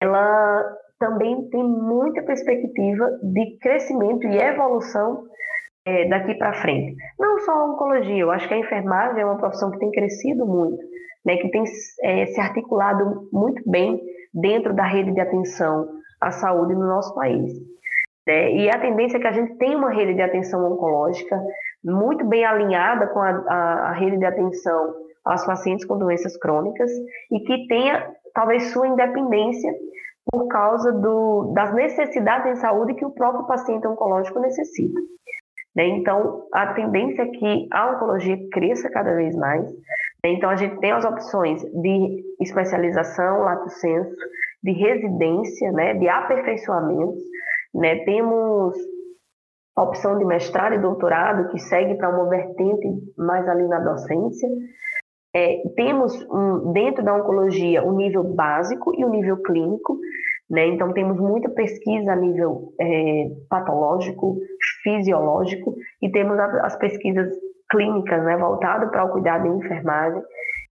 ela 0.00 0.76
também 0.98 1.48
tem 1.48 1.64
muita 1.64 2.22
perspectiva 2.22 3.18
de 3.22 3.58
crescimento 3.58 4.24
e 4.26 4.38
evolução 4.38 5.24
é, 5.84 6.08
daqui 6.08 6.34
para 6.34 6.54
frente. 6.54 6.96
Não 7.18 7.38
só 7.40 7.52
a 7.52 7.64
oncologia, 7.72 8.18
eu 8.18 8.30
acho 8.30 8.46
que 8.48 8.54
a 8.54 8.58
enfermagem 8.58 9.20
é 9.20 9.24
uma 9.24 9.38
profissão 9.38 9.70
que 9.70 9.78
tem 9.78 9.90
crescido 9.90 10.46
muito, 10.46 10.82
né, 11.24 11.36
que 11.36 11.50
tem 11.50 11.64
é, 12.02 12.26
se 12.26 12.40
articulado 12.40 13.28
muito 13.32 13.62
bem 13.68 14.00
dentro 14.32 14.74
da 14.74 14.84
rede 14.84 15.12
de 15.12 15.20
atenção 15.20 15.88
à 16.20 16.30
saúde 16.30 16.74
no 16.74 16.86
nosso 16.86 17.14
país. 17.14 17.52
Né? 18.26 18.52
E 18.54 18.70
a 18.70 18.78
tendência 18.78 19.16
é 19.16 19.20
que 19.20 19.26
a 19.26 19.32
gente 19.32 19.56
tenha 19.56 19.76
uma 19.76 19.90
rede 19.90 20.14
de 20.14 20.22
atenção 20.22 20.72
oncológica 20.72 21.40
muito 21.84 22.24
bem 22.24 22.44
alinhada 22.44 23.08
com 23.08 23.18
a, 23.18 23.30
a, 23.30 23.88
a 23.90 23.92
rede 23.92 24.18
de 24.18 24.24
atenção 24.24 24.94
aos 25.24 25.44
pacientes 25.44 25.84
com 25.84 25.98
doenças 25.98 26.36
crônicas 26.36 26.90
e 27.30 27.40
que 27.40 27.66
tenha 27.66 28.08
talvez 28.34 28.72
sua 28.72 28.86
independência 28.86 29.72
por 30.30 30.46
causa 30.48 30.92
do, 30.92 31.52
das 31.52 31.74
necessidades 31.74 32.52
em 32.52 32.60
saúde 32.60 32.94
que 32.94 33.04
o 33.04 33.10
próprio 33.10 33.46
paciente 33.46 33.86
oncológico 33.86 34.38
necessita. 34.38 35.00
Né? 35.74 35.88
Então, 35.88 36.46
a 36.52 36.74
tendência 36.74 37.22
é 37.22 37.26
que 37.26 37.68
a 37.72 37.92
oncologia 37.92 38.38
cresça 38.50 38.90
cada 38.90 39.14
vez 39.14 39.34
mais. 39.36 39.64
Né? 39.64 40.32
Então, 40.32 40.50
a 40.50 40.56
gente 40.56 40.78
tem 40.80 40.92
as 40.92 41.04
opções 41.04 41.62
de 41.62 42.24
especialização, 42.40 43.40
lato 43.40 43.68
senso, 43.70 44.16
de 44.62 44.72
residência, 44.72 45.72
né? 45.72 45.94
de 45.94 46.08
aperfeiçoamento. 46.08 47.18
Né? 47.74 48.04
Temos 48.04 48.76
a 49.74 49.82
opção 49.82 50.18
de 50.18 50.24
mestrado 50.24 50.74
e 50.74 50.78
doutorado, 50.78 51.48
que 51.50 51.58
segue 51.58 51.94
para 51.94 52.10
uma 52.10 52.28
vertente 52.28 52.88
mais 53.16 53.48
ali 53.48 53.66
na 53.66 53.80
docência. 53.80 54.48
É, 55.34 55.62
temos 55.76 56.14
um, 56.30 56.72
dentro 56.72 57.02
da 57.02 57.14
oncologia 57.16 57.82
o 57.82 57.88
um 57.88 57.96
nível 57.96 58.22
básico 58.22 58.92
e 58.94 59.02
o 59.02 59.08
um 59.08 59.10
nível 59.10 59.38
clínico, 59.42 59.98
né? 60.52 60.66
Então 60.66 60.92
temos 60.92 61.18
muita 61.18 61.48
pesquisa 61.48 62.12
a 62.12 62.16
nível 62.16 62.74
é, 62.78 63.30
patológico, 63.48 64.36
fisiológico 64.82 65.74
e 66.02 66.10
temos 66.12 66.38
as 66.38 66.76
pesquisas 66.76 67.34
clínicas, 67.70 68.22
né, 68.22 68.36
voltadas 68.36 68.90
para 68.90 69.02
o 69.02 69.12
cuidado 69.12 69.46
em 69.46 69.56
enfermagem 69.56 70.22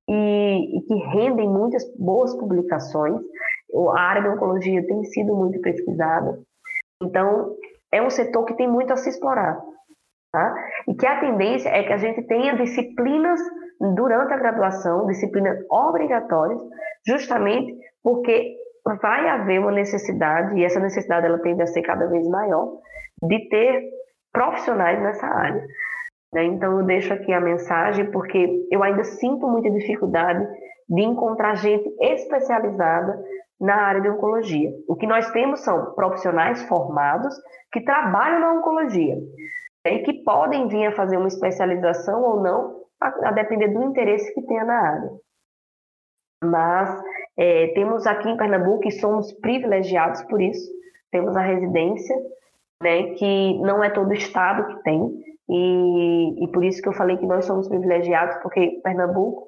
e, 0.08 0.78
e, 0.78 0.82
que 0.84 0.94
rendem 1.18 1.50
muitas 1.50 1.84
boas 1.98 2.32
publicações. 2.36 3.20
A 3.96 4.00
área 4.00 4.22
de 4.22 4.30
oncologia 4.30 4.86
tem 4.86 5.04
sido 5.06 5.36
muito 5.36 5.60
pesquisada, 5.62 6.38
então 7.02 7.56
é 7.92 8.04
um 8.04 8.10
setor 8.12 8.46
que 8.46 8.54
tem 8.54 8.68
muito 8.68 8.94
a 8.94 8.98
se 8.98 9.10
explorar. 9.10 9.60
Tá? 10.32 10.56
E 10.88 10.94
que 10.94 11.06
a 11.06 11.20
tendência 11.20 11.70
é 11.70 11.84
que 11.84 11.92
a 11.92 11.98
gente 11.98 12.22
tenha 12.28 12.56
disciplinas 12.56 13.42
durante 13.96 14.32
a 14.32 14.38
graduação, 14.38 15.06
disciplinas 15.08 15.58
obrigatórias, 15.70 16.62
justamente 17.06 17.76
porque 18.02 18.61
vai 18.86 19.28
haver 19.28 19.60
uma 19.60 19.72
necessidade, 19.72 20.60
e 20.60 20.64
essa 20.64 20.80
necessidade 20.80 21.26
ela 21.26 21.40
tende 21.40 21.62
a 21.62 21.68
ser 21.68 21.82
cada 21.82 22.08
vez 22.08 22.28
maior, 22.28 22.80
de 23.24 23.50
ter 23.50 23.90
profissionais 24.32 25.02
nessa 25.02 25.28
área. 25.28 25.66
Né? 26.34 26.46
Então 26.46 26.80
eu 26.80 26.86
deixo 26.86 27.14
aqui 27.14 27.32
a 27.34 27.42
mensagem, 27.42 28.10
porque 28.12 28.68
eu 28.72 28.82
ainda 28.84 29.04
sinto 29.04 29.48
muita 29.48 29.70
dificuldade 29.70 30.46
de 30.90 31.02
encontrar 31.02 31.56
gente 31.56 31.88
especializada 32.02 33.22
na 33.60 33.76
área 33.76 34.02
de 34.02 34.10
oncologia. 34.10 34.72
O 34.88 34.96
que 34.96 35.06
nós 35.06 35.30
temos 35.32 35.62
são 35.62 35.94
profissionais 35.94 36.64
formados 36.64 37.34
que 37.72 37.82
trabalham 37.82 38.40
na 38.40 38.54
oncologia 38.54 39.16
né, 39.86 39.94
e 39.94 40.04
que 40.04 40.24
podem 40.24 40.68
vir 40.68 40.88
a 40.88 40.96
fazer 40.96 41.18
uma 41.18 41.28
especialização 41.28 42.22
ou 42.24 42.42
não, 42.42 42.82
a, 43.00 43.30
a 43.30 43.32
depender 43.32 43.68
do 43.70 43.84
interesse 43.84 44.34
que 44.34 44.42
tenha 44.42 44.66
na 44.66 44.74
área. 44.74 45.12
Mas 46.44 47.02
é, 47.38 47.68
temos 47.68 48.06
aqui 48.06 48.30
em 48.30 48.38
Pernambuco 48.38 48.88
e 48.88 48.92
somos 48.92 49.32
privilegiados 49.34 50.22
por 50.24 50.42
isso. 50.42 50.70
Temos 51.12 51.36
a 51.36 51.42
residência, 51.42 52.16
né, 52.82 53.14
que 53.16 53.60
não 53.60 53.84
é 53.84 53.90
todo 53.90 54.14
estado 54.14 54.68
que 54.68 54.84
tem, 54.84 55.22
e, 55.50 56.44
e 56.44 56.48
por 56.52 56.64
isso 56.64 56.82
que 56.82 56.88
eu 56.88 56.94
falei 56.94 57.18
que 57.18 57.26
nós 57.26 57.46
somos 57.46 57.68
privilegiados, 57.68 58.38
porque 58.42 58.80
Pernambuco 58.84 59.48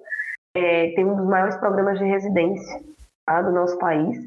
é, 0.56 0.90
tem 0.90 1.06
um 1.06 1.16
dos 1.16 1.26
maiores 1.26 1.56
programas 1.58 1.98
de 1.98 2.06
residência 2.06 2.82
tá, 3.26 3.42
do 3.42 3.52
nosso 3.52 3.78
país. 3.78 4.18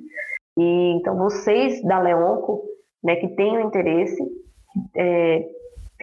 E 0.58 0.92
então 0.92 1.16
vocês 1.16 1.82
da 1.82 2.00
Leonco, 2.00 2.62
né, 3.04 3.16
que 3.16 3.28
tenham 3.28 3.60
interesse, 3.60 4.22
é, 4.96 5.46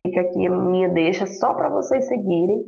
fica 0.06 0.22
aqui 0.22 0.46
a 0.46 0.52
minha 0.52 0.90
deixa 0.90 1.26
só 1.26 1.54
para 1.54 1.70
vocês 1.70 2.08
seguirem, 2.08 2.64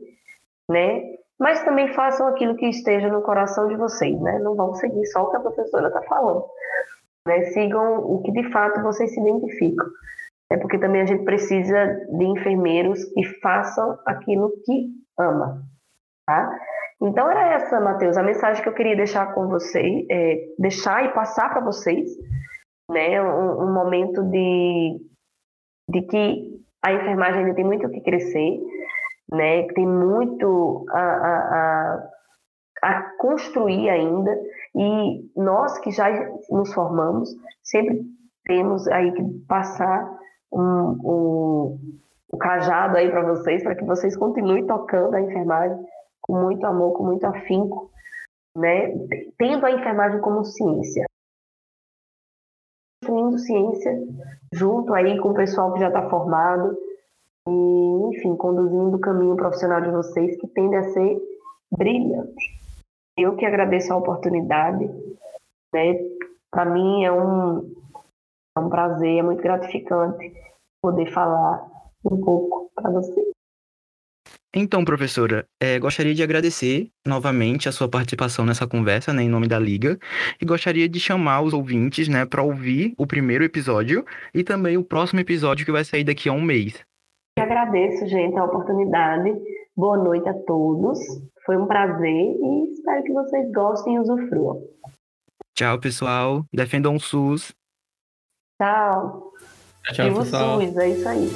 né? 0.69 1.15
Mas 1.39 1.63
também 1.63 1.93
façam 1.93 2.27
aquilo 2.27 2.55
que 2.55 2.67
esteja 2.67 3.09
no 3.09 3.21
coração 3.21 3.67
de 3.67 3.75
vocês, 3.75 4.19
né? 4.21 4.39
Não 4.39 4.55
vão 4.55 4.73
seguir 4.75 5.05
só 5.07 5.23
o 5.23 5.31
que 5.31 5.37
a 5.37 5.41
professora 5.41 5.87
está 5.87 6.01
falando. 6.03 6.45
Né? 7.27 7.41
Sigam 7.45 7.99
o 7.99 8.21
que 8.21 8.31
de 8.31 8.49
fato 8.51 8.81
vocês 8.81 9.13
se 9.13 9.19
identificam. 9.19 9.85
É 10.49 10.57
porque 10.57 10.77
também 10.77 11.01
a 11.01 11.05
gente 11.05 11.25
precisa 11.25 11.85
de 12.09 12.23
enfermeiros 12.23 13.03
que 13.05 13.23
façam 13.41 13.97
aquilo 14.05 14.51
que 14.63 14.91
ama, 15.17 15.63
tá? 16.25 16.57
Então 17.01 17.29
era 17.29 17.53
essa, 17.53 17.79
Matheus, 17.81 18.15
a 18.15 18.23
mensagem 18.23 18.61
que 18.61 18.69
eu 18.69 18.73
queria 18.73 18.95
deixar 18.95 19.33
com 19.33 19.47
vocês, 19.47 20.05
é, 20.09 20.47
deixar 20.57 21.03
e 21.03 21.13
passar 21.13 21.49
para 21.49 21.61
vocês, 21.61 22.09
né? 22.89 23.21
Um, 23.21 23.63
um 23.63 23.73
momento 23.73 24.23
de, 24.23 25.01
de 25.89 26.01
que 26.03 26.61
a 26.83 26.93
enfermagem 26.93 27.41
ainda 27.41 27.55
tem 27.55 27.65
muito 27.65 27.87
o 27.87 27.89
que 27.89 28.01
crescer, 28.01 28.59
né? 29.31 29.63
Tem 29.73 29.87
muito 29.87 30.85
a, 30.89 30.99
a, 30.99 31.37
a, 31.57 32.09
a 32.83 33.01
construir 33.17 33.89
ainda 33.89 34.31
e 34.75 35.31
nós 35.35 35.77
que 35.79 35.91
já 35.91 36.09
nos 36.49 36.73
formamos 36.73 37.29
sempre 37.63 38.01
temos 38.45 38.87
aí 38.87 39.11
que 39.11 39.23
passar 39.47 40.19
um, 40.51 40.61
um, 40.61 41.79
um 42.33 42.37
cajado 42.37 42.97
aí 42.97 43.09
para 43.09 43.23
vocês 43.23 43.63
para 43.63 43.75
que 43.75 43.83
vocês 43.83 44.15
continuem 44.15 44.67
tocando 44.67 45.15
a 45.15 45.21
enfermagem 45.21 45.83
com 46.21 46.41
muito 46.41 46.65
amor, 46.65 46.93
com 46.93 47.03
muito 47.03 47.25
afinco, 47.25 47.91
né? 48.55 48.93
Tendo 49.37 49.65
a 49.65 49.71
enfermagem 49.71 50.19
como 50.21 50.43
ciência 50.43 51.05
construindo 53.05 53.37
ciência 53.37 53.99
junto 54.51 54.93
aí 54.93 55.17
com 55.19 55.29
o 55.29 55.33
pessoal 55.33 55.73
que 55.73 55.79
já 55.79 55.87
está 55.87 56.09
formado, 56.09 56.75
e, 57.47 58.17
enfim, 58.17 58.35
conduzindo 58.35 58.95
o 58.95 58.99
caminho 58.99 59.35
profissional 59.35 59.81
de 59.81 59.91
vocês 59.91 60.39
que 60.39 60.47
tende 60.47 60.75
a 60.75 60.83
ser 60.83 61.21
brilhante. 61.71 62.59
Eu 63.17 63.35
que 63.35 63.45
agradeço 63.45 63.93
a 63.93 63.97
oportunidade, 63.97 64.85
né? 65.73 65.95
Para 66.51 66.65
mim 66.65 67.03
é 67.03 67.11
um, 67.11 67.71
é 68.57 68.59
um 68.59 68.69
prazer, 68.69 69.17
é 69.17 69.23
muito 69.23 69.41
gratificante 69.41 70.33
poder 70.81 71.11
falar 71.11 71.65
um 72.03 72.21
pouco 72.21 72.69
para 72.75 72.91
vocês. 72.91 73.35
Então, 74.57 74.85
professora, 74.85 75.45
é, 75.61 75.77
gostaria 75.77 76.15
de 76.15 76.23
agradecer 76.23 76.89
novamente 77.05 77.67
a 77.67 77.73
sua 77.73 77.89
participação 77.89 78.45
nessa 78.45 78.65
conversa, 78.65 79.11
né, 79.11 79.23
em 79.23 79.29
nome 79.29 79.49
da 79.49 79.59
Liga, 79.59 79.99
e 80.41 80.45
gostaria 80.45 80.87
de 80.87 80.97
chamar 80.97 81.41
os 81.41 81.53
ouvintes, 81.53 82.07
né, 82.07 82.25
para 82.25 82.41
ouvir 82.41 82.93
o 82.97 83.05
primeiro 83.05 83.43
episódio 83.43 84.05
e 84.33 84.45
também 84.45 84.77
o 84.77 84.83
próximo 84.83 85.19
episódio 85.19 85.65
que 85.65 85.73
vai 85.73 85.83
sair 85.83 86.05
daqui 86.05 86.29
a 86.29 86.31
um 86.31 86.41
mês. 86.41 86.85
Eu 87.37 87.43
agradeço, 87.43 88.07
gente, 88.07 88.37
a 88.37 88.45
oportunidade. 88.45 89.29
Boa 89.75 89.97
noite 89.97 90.27
a 90.29 90.33
todos. 90.33 90.97
Foi 91.45 91.57
um 91.57 91.67
prazer 91.67 92.09
e 92.09 92.71
espero 92.71 93.03
que 93.03 93.11
vocês 93.11 93.51
gostem 93.51 93.95
e 93.95 93.99
usufruam. 93.99 94.63
Tchau, 95.53 95.77
pessoal. 95.77 96.45
Defendam 96.53 96.95
o 96.95 96.99
SUS. 96.99 97.53
Tchau. 98.61 99.33
Tchau, 99.91 100.05
Viva 100.05 100.19
pessoal. 100.21 100.57
o 100.59 100.61
SUS, 100.61 100.77
é 100.77 100.89
isso 100.89 101.09
aí. 101.09 101.29